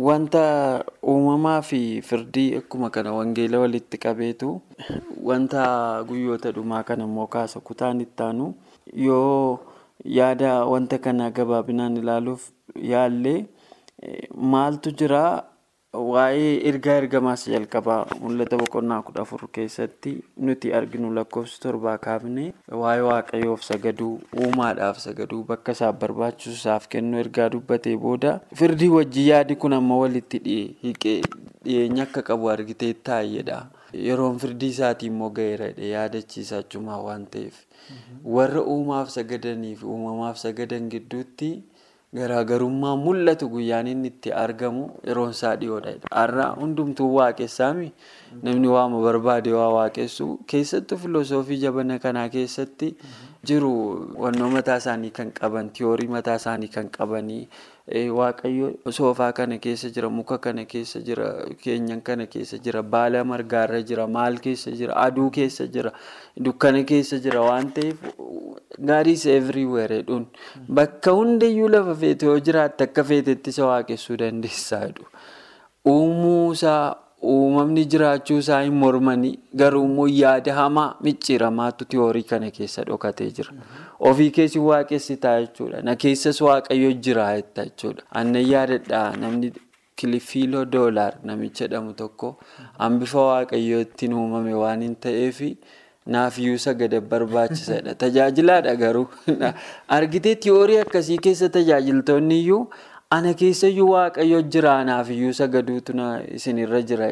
Wanta 0.00 0.84
uumamaa 1.12 1.60
fi 1.62 2.00
firdii 2.02 2.56
akkuma 2.56 2.90
kana 2.90 3.12
wangeela 3.12 3.58
walitti 3.60 3.98
qabeetu 3.98 4.60
wanta 5.22 5.64
guyyoota 6.08 6.52
dhumaa 6.56 6.82
kana 6.82 7.04
immoo 7.04 7.26
kaasa 7.26 7.60
kutaan 7.60 8.00
itti 8.00 8.22
aanu 8.22 8.54
yoo 8.96 9.58
yaada 10.04 10.54
wanta 10.64 10.98
kana 10.98 11.30
gabaabinaan 11.30 11.96
ilaaluuf 11.96 12.48
yaallee. 12.92 13.44
Maaltu 14.34 14.90
jira? 14.92 15.44
Waa'ee 15.92 16.50
ergaa 16.70 16.94
ergamaas 17.02 17.42
jalqabaa 17.50 18.06
mul'ata 18.22 18.56
boqonnaa 18.60 18.98
kudha 19.06 19.22
afur 19.26 19.40
keessatti 19.56 20.12
nuti 20.48 20.70
arginu 20.78 21.08
lakkoofsa 21.16 21.58
torbaa 21.64 21.94
kaafne 22.04 22.44
waa'ee 22.82 23.02
waaqayyoof 23.06 23.64
sagaduu 23.68 24.10
uumaadhaaf 24.44 25.00
sagaduu 25.04 25.40
bakka 25.48 25.72
isaaf 25.76 25.98
barbaachisu 26.04 26.54
isaaf 26.60 26.86
kennu 26.92 27.18
ergaa 27.24 27.48
dubbatee 27.56 27.96
booda 28.04 28.36
firdii 28.60 28.88
wajjin 28.94 29.26
yaadi 29.32 29.56
kun 29.64 29.72
amma 29.80 29.98
walitti 30.04 30.38
hiqee 30.84 31.16
dhiyeenya 31.64 32.02
akka 32.06 32.22
qabu 32.30 32.48
argitee 32.54 32.92
taa'eedha. 33.10 33.58
yeroon 34.06 34.38
firdii 34.44 34.70
isaatii 34.76 35.10
immoo 35.14 35.30
ga'eera 35.40 35.72
yaadachiisa 35.90 36.58
achumaa 36.62 37.00
waan 37.08 37.26
ta'eef. 37.34 37.56
Warra 38.36 38.62
uumaaf 38.62 39.10
sagadanii 39.16 39.74
fi 39.82 39.86
uumamaaf 39.96 40.38
sagadan 40.46 40.86
gidduutti 40.94 41.50
garaagarummaa 42.14 42.96
mul'atu 42.98 43.48
guyyaan 43.48 43.86
inni 43.86 44.08
itti 44.10 44.32
argamu 44.34 44.84
yeroon 45.06 45.30
isaa 45.36 45.54
dhiyoodha. 45.60 45.92
Har'a 46.10 46.46
hundumtuu 46.58 47.06
waaqessaami 47.16 47.92
namni 48.42 48.68
waama 48.68 48.98
barbaade 49.04 49.52
waa 49.54 49.70
waaqessu 49.78 50.26
keessattuu 50.50 50.98
filosoofii 51.04 51.60
jabana 51.64 51.98
kanaa 52.02 52.28
keessatti 52.28 52.96
jiru 53.46 53.70
wannoo 54.24 54.50
mataa 54.56 54.76
isaanii 54.82 55.10
kan 55.18 55.30
qaban 55.40 55.70
tiyoorii 55.76 56.08
mataa 56.16 56.34
isaanii 56.42 56.68
kan 56.74 56.90
qabanii 56.98 57.46
waaqayyo 58.18 58.68
soofaa 58.98 59.32
kana 59.38 59.58
keessa 59.64 59.90
jira 59.96 60.08
muka 60.18 60.38
kana 60.46 60.64
keessa 60.72 61.00
jira 61.08 61.26
keenyan 61.64 62.00
kana 62.08 62.26
keessa 62.34 62.58
jira 62.66 62.82
baala 62.94 63.24
margaarra 63.32 63.80
jira 63.90 64.06
maal 64.16 64.38
keessa 64.46 64.70
jira 64.80 64.96
aduu 65.06 65.28
keessa 65.38 65.66
jira 65.76 65.92
dukkana 66.48 66.82
keessa 66.92 67.18
jira 67.26 67.42
waan 67.48 67.72
ta'eef 67.78 67.98
gaarii 68.92 69.16
isa 69.20 69.30
everywhere 69.40 69.96
jedhuun 70.00 70.26
bakka 70.80 71.16
hundayyuu 71.20 71.68
lafa 71.76 71.94
feete 72.06 72.26
yoo 72.30 72.38
jiraatte 72.48 72.84
akka 72.88 73.04
feetetti 73.12 73.50
isa 73.56 73.66
waaqessuu 73.72 74.16
dandeessaa 74.24 74.82
jedhu 74.88 75.06
uumuusaa. 75.94 76.96
Uumamni 77.30 77.82
jiraachuu 77.92 78.36
isaa 78.42 78.58
hin 78.64 78.76
mormanii 78.82 79.30
garuu 79.62 79.82
immoo 79.86 80.06
yaada 80.18 80.52
hamaa 80.58 80.84
micciiramaatu 81.06 81.84
tiyoorii 81.94 82.22
kana 82.30 82.48
keessa 82.58 82.82
dhokatee 82.90 83.26
jira. 83.38 83.52
Ofii 84.08 84.30
keessi 84.36 84.58
waaqessitaa 84.58 85.40
jechuudha. 85.40 85.82
Na 85.82 85.96
keessas 85.96 86.40
waaqayyo 86.40 86.92
jira 87.06 87.26
jechuudha. 87.40 88.02
Annan 88.20 88.46
yaadadha 88.52 89.02
namni 89.24 89.52
kilifiiloo 89.96 90.64
doolaar 90.64 91.14
namicha 91.30 91.66
jedhamu 91.66 91.92
tokko 91.92 92.30
hambifa 92.78 93.24
waaqayyootiin 93.30 94.14
uumame 94.20 94.54
waan 94.62 94.84
hin 94.86 94.94
ta'eef 95.06 95.40
naafiyyuu 96.16 96.58
sagada 96.66 97.00
barbaachisaadha. 97.00 97.94
Tajaajilaadha 98.04 98.74
garuu 98.84 99.08
argitee 99.98 100.34
tiyoorii 100.46 100.78
akkasii 100.84 101.18
keessa 101.26 101.48
tajaajiltoonni 101.58 102.40
iyyuu. 102.44 102.62
Ana 103.10 103.34
keessayyuu 103.34 103.90
waaqayyo 103.90 104.38
jira 104.54 104.72
naafiyyuu 104.88 105.32
sagaduutu 105.38 105.92
isinirra 106.36 106.80
jira 106.90 107.08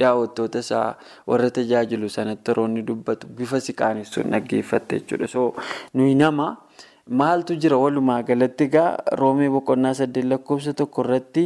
daawwattoota 0.00 0.58
isaa 0.64 0.96
warra 1.30 1.50
tajaajilu 1.58 2.08
sanatti 2.10 2.54
roonni 2.58 2.82
dubbatu 2.88 3.26
bifa 3.38 3.60
siqaanessuun 3.66 4.30
dhaggeeffatte 4.34 4.98
jechuudha. 5.00 5.28
So 5.28 5.54
nuyi 5.94 6.14
nama 6.18 6.56
maaltu 7.06 7.54
jira 7.62 7.76
walumaa 7.78 8.22
galatti 8.26 8.64
egaa 8.66 8.88
roomee 9.20 9.48
boqonnaa 9.56 9.94
saddeet 10.00 10.26
lakkoofsa 10.32 10.72
tokko 10.82 11.04
irratti 11.06 11.44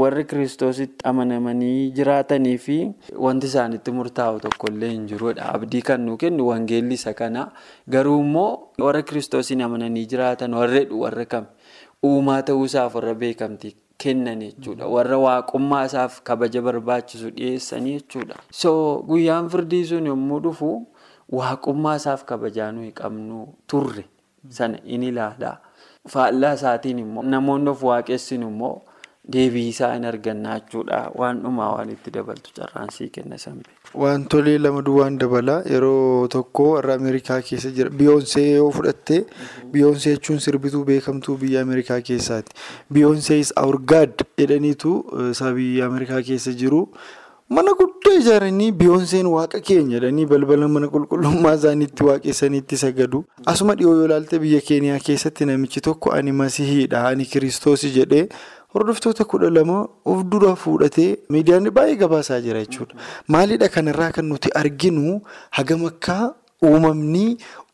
warri 0.00 0.24
kiristoositti 0.30 1.02
amanamanii 1.10 1.90
jiraatanii 1.98 2.56
fi 2.66 2.78
wanti 3.26 3.50
isaanitti 3.50 3.90
murtaa'u 3.98 4.38
tokkollee 4.46 4.92
hin 4.94 5.08
jirudha. 5.10 5.50
Abdii 5.58 5.82
kan 5.90 6.06
nuu 6.06 6.16
kennu 6.22 6.46
wangeelli 6.54 6.94
isa 7.02 7.14
kana 7.22 7.48
garuu 7.96 8.20
immoo 8.22 8.50
warra 8.78 9.02
kiristoosiin 9.02 9.62
amananii 9.66 10.06
jiraatan 10.14 10.54
warreedhu 10.54 11.02
warra 11.02 11.26
kami. 11.34 11.50
Uumaa 12.06 12.42
ta'uusaaf 12.42 12.94
warra 12.96 13.14
beekamtii 13.14 13.76
kennan 14.02 14.40
jechuudha. 14.40 14.86
Warra 14.88 15.18
waaqummaa 15.20 15.84
isaaf 15.84 16.20
kabaja 16.24 16.62
barbaachisu 16.62 17.30
dhiyeessanii 17.36 17.98
jechuudha. 17.98 18.36
So 18.50 19.02
guyyaan 19.08 19.48
firdii 19.52 19.84
sun 19.84 20.06
yommuu 20.06 20.40
dhufu 20.46 20.70
waaqummaa 21.40 21.96
isaaf 22.00 22.24
kabajaa 22.24 22.72
nuyi 22.72 22.92
qabnu 22.92 23.48
turre 23.66 24.04
sana 24.48 24.78
in 24.84 25.02
ilaala. 25.02 25.58
Faallaa 26.08 26.54
isaatiin 26.56 26.98
immoo 27.04 27.22
namoonni 27.22 27.70
of 27.70 27.82
waaqessin 27.84 28.42
immoo 28.48 28.80
deebii 29.36 29.68
isaa 29.72 29.92
hin 29.94 30.04
argannaa 30.10 30.54
jechuudha. 30.60 30.98
Waan 31.22 31.42
dhumaa 31.44 31.68
waan 31.74 31.90
itti 31.94 32.10
dabaltu 32.16 32.50
carraansii 32.58 33.08
kenna 33.16 33.38
sanbe. 33.44 33.68
Wantolee 34.04 34.58
lama 34.58 34.82
duwwaan 34.88 35.18
dabala 35.18 35.56
yeroo 35.74 36.26
tokko 36.34 36.70
warra 36.72 36.94
Ameerikaa 37.00 37.40
keessa 37.48 37.70
jira 37.78 37.90
biyoonsee 38.02 38.48
yoo 38.50 38.70
fudhatte 38.76 39.22
biyoonsee 39.72 40.12
jechuun 40.16 40.38
sirbituu 40.48 40.84
beekamtuu 40.90 41.36
biyya 41.44 41.62
Ameerikaa 41.68 42.00
keessaati. 42.10 42.52
Biyoonsee 42.92 43.40
is 43.46 43.52
our 43.64 43.78
god 43.94 44.22
jedhaniitu 44.38 44.94
isaa 45.30 45.52
biyya 45.52 45.86
Ameerikaa 45.86 46.22
keessa 46.22 46.52
jiru. 46.62 46.84
Mana 47.56 47.72
guddaa 47.78 48.12
ijaaranii 48.20 48.70
biyoonseen 48.80 49.26
waaqa 49.26 49.58
keenya 49.68 49.96
jedhanii 49.98 50.26
balbala 50.32 50.68
mana 50.74 50.86
qulqullummaa 50.92 51.54
isaaniitti 51.58 52.04
waaqessaniitti 52.08 52.76
sagadu. 52.82 53.24
Asuma 53.52 53.74
dhiyoo 53.80 53.94
yoo 53.96 54.04
ilaalte 54.04 54.38
biyya 54.38 54.60
keeniyaa 54.68 54.98
keessatti 55.08 55.44
namichi 55.50 55.80
tokko 55.88 56.12
ani 56.18 56.32
masihiidha 56.42 57.02
ani 57.08 57.26
kiristoos 57.32 57.82
jedhee. 57.98 58.28
Hordoftoota 58.74 59.24
kudha 59.24 59.50
lama 59.50 59.78
of 60.04 60.24
dura 60.32 60.54
fuudhatee 60.56 61.08
miidiyaan 61.36 61.70
baay'ee 61.78 61.96
gabaasaa 62.02 62.40
jira 62.44 62.60
jechuudha. 62.64 62.94
Maalidha 63.28 63.68
kanarraa 63.68 64.12
kan 64.12 64.24
nuti 64.32 64.50
arginu 64.60 65.20
hagam 65.58 65.84
akka 65.90 66.34
uumamni 66.68 67.24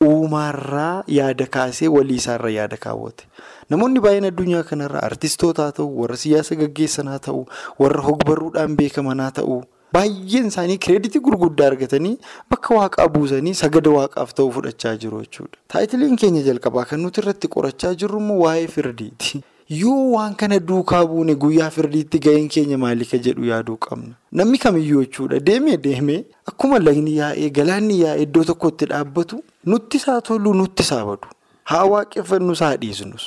uumaarraa 0.08 1.04
yaada 1.18 1.46
kaasee 1.46 1.88
walii 1.96 2.16
isaarra 2.22 2.50
yaada 2.50 2.76
kaawwate. 2.84 3.24
Namoonni 3.70 4.00
baay'een 4.00 4.24
addunyaa 4.30 4.62
kanarraa 4.62 5.02
artistoota 5.10 5.62
haa 5.62 5.72
ta'u, 5.78 5.88
warra 6.00 6.16
siyaasa 6.16 6.54
gaggeessan 6.60 7.08
haa 7.12 7.18
ta'u, 7.28 7.40
warra 7.78 8.02
hogbarruudhaan 8.08 8.76
beekaman 8.80 9.20
haa 9.24 9.30
ta'u, 9.40 9.56
baay'een 9.96 10.46
isaanii 10.52 10.78
kireeditii 10.86 11.20
gurguddaa 11.28 11.66
argatanii 11.72 12.14
bakka 12.54 12.74
waaqaa 12.78 13.08
buusanii 13.18 13.54
sagada 13.62 13.90
waaqaaf 13.98 14.32
ta'u 14.40 14.48
fudhachaa 14.58 14.94
jiru 15.04 15.20
jechuudha. 15.26 15.58
Taayitiliin 15.74 16.16
keenya 16.24 16.42
jalqabaa 16.48 16.84
kan 16.92 17.00
nuti 17.04 17.20
irratti 17.24 17.48
qorachaa 17.58 17.92
jirru 18.04 18.20
immoo 18.24 18.38
waa'ee 18.46 18.66
firdiiti. 18.78 19.42
Yoo 19.68 20.12
waan 20.12 20.34
kana 20.36 20.58
duukaa 20.60 21.04
buune 21.06 21.34
guyyaa 21.34 21.70
firdiitti 21.76 22.18
ga'een 22.24 22.48
keenya 22.48 22.78
maalika 22.78 23.18
jedhu 23.18 23.44
yaaduu 23.48 23.76
qabna. 23.86 24.12
Namni 24.32 24.58
kamiyyuu 24.64 25.02
jechuudha 25.04 25.40
deemee 25.40 25.76
deemee 25.86 26.18
akkuma 26.52 26.78
lagni 26.78 27.16
yaa'ee 27.16 27.48
galaanni 27.50 27.96
yaa'ee 28.02 28.22
iddoo 28.26 28.44
tokkotti 28.50 28.86
dhaabbatu 28.92 29.40
nutti 29.72 29.96
isaa 30.02 30.20
tolu 30.28 30.52
nutti 30.60 30.82
isaa 30.86 31.04
badu. 31.08 31.28
Haa 31.64 31.84
waaqeffannus 31.92 32.60
haa 32.66 32.76
dhiisnus. 32.84 33.24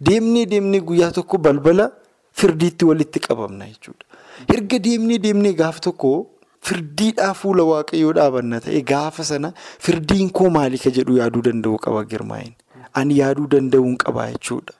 Deemnee 0.00 0.46
deemnee 0.52 0.80
guyyaa 0.90 1.10
tokko 1.10 1.38
balbala 1.48 1.90
firdiitti 2.42 2.84
walitti 2.90 3.18
qabamna 3.26 3.66
jechuudha. 3.66 4.06
Erga 4.54 4.78
deemnee 4.86 5.18
deemnee 5.26 5.52
gaaf 5.62 5.80
tokko 5.88 6.12
firdiidhaa 6.68 7.34
fuula 7.40 7.64
waaqayyoo 7.72 8.12
dhaabanna 8.20 8.60
ta'e 8.68 8.80
gaafa 8.92 9.24
sana 9.32 9.52
firdiin 9.88 10.30
koo 10.30 10.50
maalika 10.60 10.90
jedhu 11.00 11.18
yaaduu 11.18 11.42
danda'u 11.50 11.78
qaba 11.88 12.04
girmaa'in. 12.14 12.54
Ani 12.94 13.18
yaaduu 13.18 13.46
danda'uun 13.56 13.96
qaba 14.06 14.30
jechuudha. 14.32 14.72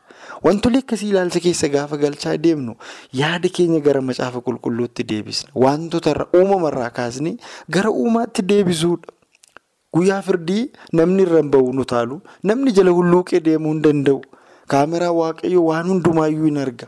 Wantoonni 0.42 0.79
akkasii 0.83 1.09
ilaalcha 1.14 1.40
keessa 1.40 1.68
gaafa 1.68 1.97
galchaa 1.97 2.37
deemnu 2.47 2.75
yaada 3.20 3.49
keenya 3.49 3.81
gara 3.81 4.01
macaafa 4.03 4.40
qulqulluutti 4.47 5.05
deebisna. 5.11 5.51
Wantoota 5.55 6.27
uumamarraa 6.35 6.90
kaasnee 6.90 7.37
gara 7.70 7.90
uumaatti 7.90 8.42
deebisuudha. 8.42 9.09
Guyyaa 9.94 10.23
firdii 10.23 10.73
namni 10.92 11.23
irra 11.23 11.42
bahu 11.42 11.73
nu 11.73 11.85
taalu 11.85 12.20
namni 12.42 12.73
jala 12.73 12.90
hulluuqee 12.90 13.40
deemuu 13.40 13.73
hin 13.73 13.83
danda'u. 13.83 14.20
Kaameraa 14.66 15.12
waaqayyoo 15.20 15.64
waan 15.70 15.87
hundumaayyuu 15.92 16.47
hin 16.51 16.59
arga. 16.66 16.87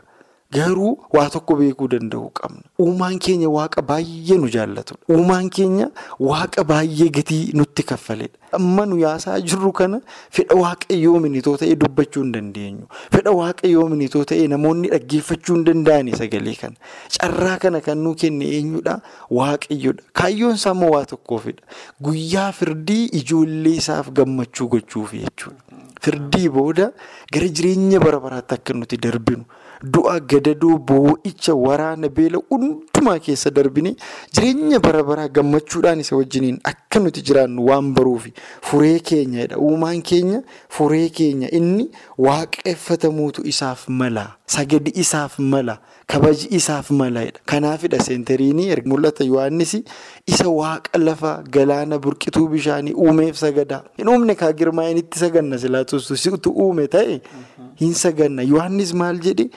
Garuu 0.55 0.91
waa 1.11 1.29
tokko 1.29 1.55
beekuu 1.59 1.87
danda'uu 1.91 2.29
qabna. 2.39 2.61
Uumaan 2.79 3.17
keenya 3.19 3.49
waaqa 3.51 3.81
baay'ee 3.89 4.37
nu 4.39 4.47
jaallatudha. 4.53 5.03
Uumaan 5.11 5.49
keenya 5.57 5.87
waaqa 6.19 6.63
baay'ee 6.69 7.09
gatii 7.17 7.51
nutti 7.53 7.83
kaffaledha. 7.83 8.37
Amma 8.57 8.85
nu 8.85 8.95
yaasaa 9.01 9.39
jirru 9.43 9.71
kana 9.79 9.99
fedha 10.37 10.55
waaqayyoo 10.61 11.19
minitoo 11.25 11.57
ta'ee 11.63 11.75
dubbachuu 11.81 12.23
hin 12.23 12.31
dandeenyu. 12.37 12.87
Fedha 13.17 13.31
waaqayyoo 13.41 13.89
minitoo 13.95 14.23
ta'ee 14.31 14.47
namoonni 14.55 14.87
dhaggeeffachuu 14.95 15.55
hin 15.59 15.65
danda'ani 15.71 16.15
sagalee 16.21 16.55
kana. 16.61 16.75
Carraa 17.19 17.57
kana 17.65 17.81
kan 17.89 17.97
nuu 18.07 18.15
kenne 18.23 18.47
eenyudha? 18.61 18.97
Waaqayyoodha. 19.41 20.03
Kaayyoon 20.23 20.55
isaa 20.61 20.71
immoo 20.79 20.91
waa 20.95 21.05
tokkoofidha. 21.13 21.61
Guyyaa 22.09 22.49
firdii 22.63 23.03
ijoollee 23.21 23.75
isaaf 23.83 24.11
gammachuu 24.21 24.67
gochuufi 24.77 25.19
jechuudha. 25.27 25.59
Firdii 26.01 26.49
booda 26.49 26.91
gara 27.33 27.47
jireenya 27.59 27.99
bara 27.99 28.19
baraatti 28.27 28.55
akka 28.61 28.73
nuti 28.73 28.97
darbinu. 28.97 29.43
Du'a 29.83 30.19
gadadoo 30.19 30.77
boo'icha 30.79 31.53
waraana 31.53 32.09
beela 32.09 32.39
hundumaa 32.97 33.19
keessa 33.19 33.49
darbine 33.51 33.95
jireenya 34.33 34.79
bara 34.79 35.03
baraa 35.03 35.27
gammachuudhaan 35.27 35.99
isa 35.99 36.15
wajjiniin 36.15 36.59
akka 36.63 36.99
nuti 36.99 37.21
jiraannu 37.21 37.65
waan 37.69 37.93
baruufi 37.93 38.33
furee 38.61 38.99
keenyadha. 38.99 39.57
Uumaan 39.57 40.01
keenya 40.01 40.41
furee 40.69 41.09
keenya 41.09 41.51
inni 41.51 41.89
waaqeffatamuutu 42.17 43.41
isaaf 43.45 43.87
mala. 43.89 44.35
Sagadi 44.47 44.91
isaaf 44.95 45.39
mala. 45.39 45.79
Kabaji 46.07 46.47
isaaf 46.55 46.89
maladha. 46.91 47.39
Kanaafidha 47.45 47.99
seentariinii 47.99 48.75
mul'ata 48.85 49.23
Yohaannis 49.23 49.73
isa 50.25 50.47
waaqa 50.49 50.97
lafa 50.97 51.43
galaana 51.51 51.99
burqituu 51.99 52.47
bishaanii 52.47 52.93
uumeef 52.93 53.35
sagadaa. 53.37 53.83
Hin 53.97 54.07
uumne 54.09 54.35
kaa 54.35 54.51
girmaa'in 54.53 54.97
itti 54.97 55.19
saganna 55.19 55.57
silaatuus 55.57 56.07
si'utu 56.23 56.51
uume 56.51 56.87
ta'e 56.87 57.21
hin 57.75 57.93
saganna. 57.93 58.41
Yohaannis 58.43 58.93
maal 58.93 59.19
jedhe 59.19 59.49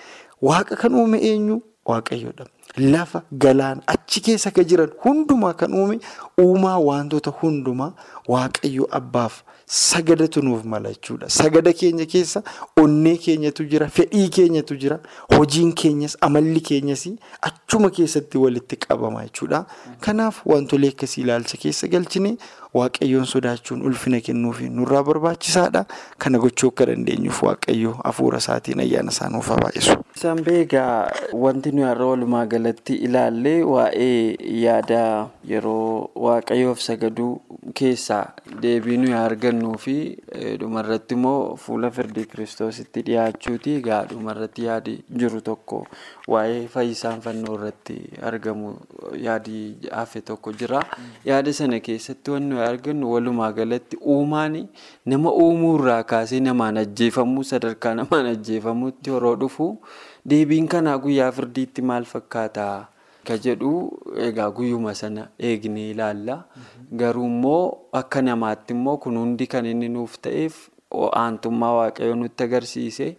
waaqa 0.43 0.77
kan 0.77 0.95
uume 0.95 1.19
eenyu 1.19 1.63
waaqayyoodha. 1.87 2.47
Lafa 2.77 3.23
galaan 3.33 3.81
achi 3.87 4.21
keessa 4.21 4.51
ka 4.51 4.65
jiran 4.65 4.91
hundumaa 5.05 5.53
kan 5.55 5.75
uume 5.75 5.99
uumaa 6.41 6.79
wantoota 6.79 7.31
hundumaa 7.31 7.93
waaqayyo 8.29 8.89
abbaaf 8.91 9.43
sagadatu 9.67 10.43
nuuf 10.43 10.65
mala 10.65 10.89
jechuudha. 10.91 11.29
Sagada 11.31 11.73
keenya 11.73 12.07
keessa 12.07 12.43
onnee 12.77 13.17
keenyatu 13.17 13.65
jira, 13.65 13.87
fedhii 13.89 14.29
keenyatu 14.29 14.77
jira, 14.77 14.99
hojiin 15.37 15.73
keenyas 15.75 16.17
amalli 16.21 16.61
keenyas 16.61 17.07
achuma 17.41 17.91
keessatti 17.91 18.39
walitti 18.39 18.77
qabama 18.77 19.23
jechuudha. 19.25 19.67
Kanaaf 20.01 20.41
wantolee 20.47 20.89
akkasii 20.91 21.23
ilaalcha 21.23 21.57
keessa 21.57 21.87
galchine 21.89 22.37
waaqayyoon 22.75 23.27
sodaachuun 23.27 23.83
ulfina 23.83 24.21
kennuufi 24.21 24.69
nurraa 24.71 25.03
barbaachisaadha. 25.03 25.85
Kana 26.19 26.39
gochuu 26.39 26.69
akka 26.73 26.87
dandeenyuuf 26.87 27.43
waaqayyo 27.43 27.93
hafuura 28.05 28.39
isaatiin 28.39 28.81
ayyaana 28.81 29.11
isaa 29.15 29.29
nuuf 29.29 29.49
baay'isu. 29.63 29.97
Isaan 30.17 30.43
beekaa 30.45 31.11
wanti 31.33 31.73
nuyi 31.73 31.87
har'a 31.89 32.07
walumaa 32.07 32.47
galatti 32.47 32.95
ilaallee 33.09 33.63
waa'ee 33.63 34.37
yaada 34.63 35.29
yeroo 35.53 36.11
waaqayyoof 36.15 36.81
sagaduu 36.81 37.41
keessaa 37.75 38.23
deebii 38.63 38.97
nuyi 39.03 39.13
argannuu 39.15 39.77
fi 39.79 39.97
dhumarratti 40.61 41.15
immoo 41.15 41.57
fuula 41.57 41.91
firdii 41.91 42.25
kiristoositti 42.25 43.03
dhiyaachuuti. 43.11 43.75
Egaa 43.81 44.05
dhumarratti 44.13 44.65
yaadi 44.69 44.97
jiru 45.23 45.41
tokko 45.51 45.83
waa'ee 46.29 46.67
fayyisaan 46.75 47.21
fannoo 47.27 47.55
irratti 47.59 47.99
argamu 48.33 48.75
yaadi 49.27 49.77
hafe 49.91 50.21
tokko 50.21 50.53
jira. 50.53 50.83
Yaada 51.25 51.53
sana 51.53 51.81
keessatti 51.81 52.31
wanti 52.31 52.60
nuyi 52.61 52.69
argannu 52.69 53.13
walumaa 53.13 53.53
galatti 53.53 53.97
uumaan 53.97 54.69
nama 55.07 55.33
uumuu 55.33 55.75
irraa 55.79 56.03
kaasee 56.05 56.41
namaan 56.41 56.77
ajjeefamuu 56.77 57.45
sadarkaa 57.45 57.95
namaan 57.95 58.27
ajjeefamuutti 58.27 59.11
yeroo 59.11 59.37
dhufu. 59.37 59.79
Deebiin 60.31 60.69
kanaa 60.69 60.99
guyyaa 60.99 61.33
firdiitti 61.33 61.83
maal 61.83 62.05
fakkaata 62.05 62.87
ka 63.27 63.37
jedhu 63.45 63.73
egaa 64.29 64.51
guyyuma 64.51 64.95
sana 64.95 65.29
eegnee 65.39 65.91
ilaalla. 65.91 66.43
Garuu 66.97 67.27
immoo 67.27 67.79
akka 67.93 68.23
namaatti 68.23 68.75
immoo 68.75 68.97
kun 68.99 69.17
hundi 69.19 69.47
kan 69.47 69.67
inni 69.67 69.89
nuuf 69.89 70.19
ta'eef 70.23 70.69
aantummaa 71.13 71.73
waaqayyoo 71.75 72.15
nutti 72.17 72.45
agarsiise 72.45 73.17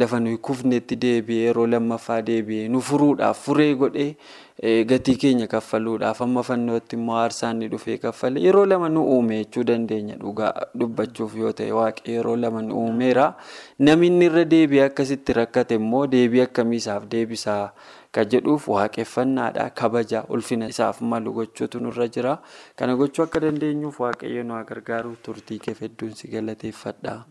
lafa 0.00 0.18
nuyi 0.20 0.36
kufnetti 0.46 0.96
deebi'ee 1.02 1.44
yeroo 1.46 1.66
lammaffaa 1.66 2.20
deebi'ee 2.26 2.68
nu 2.68 2.80
furuudhaaf 2.88 3.38
furee 3.46 3.74
godhee 3.82 4.16
gatii 4.60 5.16
keenya 5.16 5.46
kaffaluudhaaf 5.48 6.20
amma 6.22 6.42
fannootti 6.44 6.96
immoo 6.96 7.14
aarsaan 7.16 7.56
ni 7.58 7.68
dhufee 7.72 7.96
kaffale 7.98 8.40
yeroo 8.44 8.66
lama 8.66 8.88
nu 8.92 9.04
uume 9.12 9.36
jechuu 9.38 9.62
dandeenya 9.64 10.16
dhugaa 10.20 10.52
dubbachuuf 10.74 11.36
yoo 11.36 11.52
ta'e 11.52 11.70
waaqayyo 11.72 12.14
yeroo 12.16 12.36
lama 12.36 12.60
nu 12.62 12.76
uumeera. 12.80 13.34
Namni 13.78 14.26
irra 14.26 14.44
deebi'ee 14.44 14.84
akkasitti 14.84 15.32
rakkate 15.38 15.74
immoo 15.80 16.02
deebii 16.06 16.42
akkamiisaaf 16.44 17.06
deebisaa 17.14 17.72
ka 18.12 18.24
jedhuuf 18.34 18.68
waaqeffannaadha 18.68 19.70
kabaja 19.70 20.24
ulfina 20.28 20.68
isaaf 20.68 21.00
malu 21.00 21.32
gochuutu 21.32 21.80
nurra 21.80 22.08
jira. 22.08 22.36
Kana 22.76 22.96
gochuu 23.00 23.22
akka 23.24 23.40
dandeenyuuf 23.46 24.00
waaqayyo 24.04 24.42
nu 24.44 24.60
gargaaru 24.68 25.16
turtii 25.22 25.58
kee 25.58 25.74
hedduun 25.80 26.12
si 26.14 26.28
galateeffadha. 26.28 27.24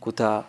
Kutaa 0.00 0.44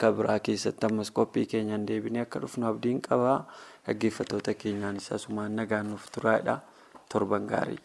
kabiraa 0.00 0.38
keessatti 0.40 0.86
ammas 0.86 1.12
qophii 1.12 1.44
keenyaan 1.46 1.84
deebinee 1.86 2.22
akka 2.24 2.40
dhufnu 2.40 2.66
abdiin 2.72 3.00
qaba. 3.04 3.44
Dhaggeeffattoota 3.86 4.54
keenyaanis 4.62 5.10
asumaan 5.18 5.56
nagaan 5.60 5.90
nuuf 5.92 6.06
turaadha. 6.16 6.58
Torban 7.12 7.46
gaarii. 7.54 7.80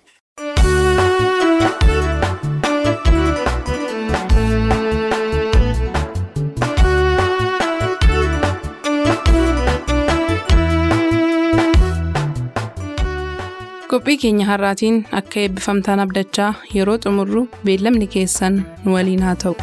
Qophii 13.92 14.18
keenya 14.24 14.46
har'aatiin 14.50 14.98
akka 15.20 15.42
eebbifamtaan 15.44 16.04
abdachaa 16.06 16.52
yeroo 16.76 16.98
xumurru 17.06 17.44
beellamni 17.70 18.08
keessan 18.18 18.62
nu 18.86 18.98
waliin 18.98 19.26
haa 19.30 19.36
ta'u. 19.46 19.56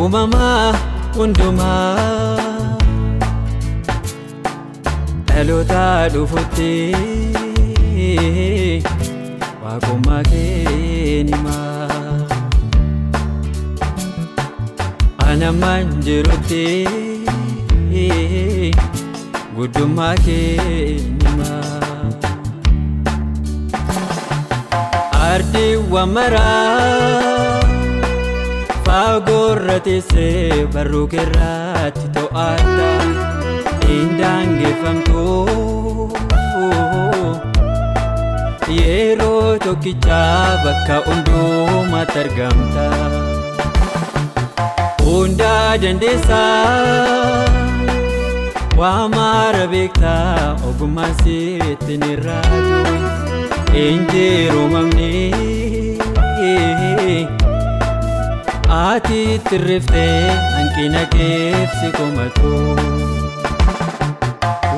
Uumamaa 0.00 0.72
hundumaa 1.16 1.96
dhaloota 5.30 5.82
dhufutti 6.14 6.70
waaqummaa 9.64 10.22
keenimaa. 10.30 11.88
Anamaan 15.30 15.92
jirutti 16.06 16.62
guddummaa 19.56 20.14
keenimaa. 20.24 21.60
Ardiiwwan 25.30 26.08
maraa 26.16 27.39
faagoorra 28.90 29.74
teessee 29.86 30.66
barruu 30.74 31.02
keerraatti 31.12 32.06
to'atta 32.14 32.86
indaangeffamtu 33.96 35.24
yeroo 38.78 39.52
tokkichaa 39.64 40.48
bakka 40.64 40.96
hundumaatti 41.06 42.18
argamta. 42.24 42.86
Hundaa 45.04 45.70
dandeessaa 45.82 47.46
waa 48.80 49.04
maara 49.14 49.64
beektaa 49.74 50.56
ogummaan 50.70 51.14
sitti 51.22 51.94
ni 52.04 52.12
raatu 52.26 52.80
injiru 53.86 54.62
mamni 54.74 55.12
ati 58.70 59.40
tirriftee 59.48 60.30
hanqina 60.54 61.02
keefsi 61.14 61.88
komatu 61.96 62.52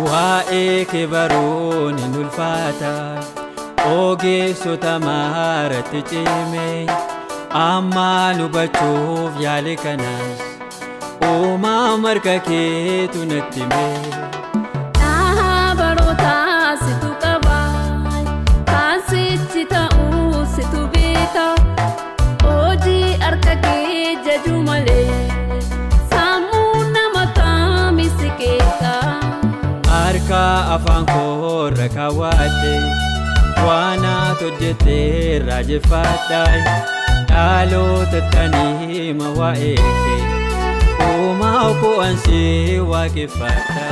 waa'ee 0.07 0.85
kee 0.92 1.07
baruun 1.14 1.98
hin 2.05 2.16
ulfaata 2.22 2.92
ogeessota 3.96 4.94
maaratti 5.07 6.02
cime. 6.12 6.68
amma 7.62 8.09
hubachuuf 8.40 9.40
yaale 9.44 9.74
kanas 9.85 10.40
uumaa 11.31 11.96
marga 12.05 12.37
keetu 12.48 13.26
natti 13.33 13.61
hime. 13.61 14.41
Harka 30.33 30.81
afaan 30.81 31.05
koorra 31.12 31.87
kaawwadhe 31.92 32.75
waan 33.66 34.05
ati 34.12 34.45
hojjettee 34.45 35.38
raajeffadha. 35.47 36.40
dhaloota 37.33 38.21
tanii 38.33 39.12
ma 39.18 39.29
waa'ee 39.38 39.77
kee 40.05 40.23
uumaa 41.09 41.68
koo 41.83 41.92
ansii 42.07 42.79
waaqeffadha. 42.92 43.87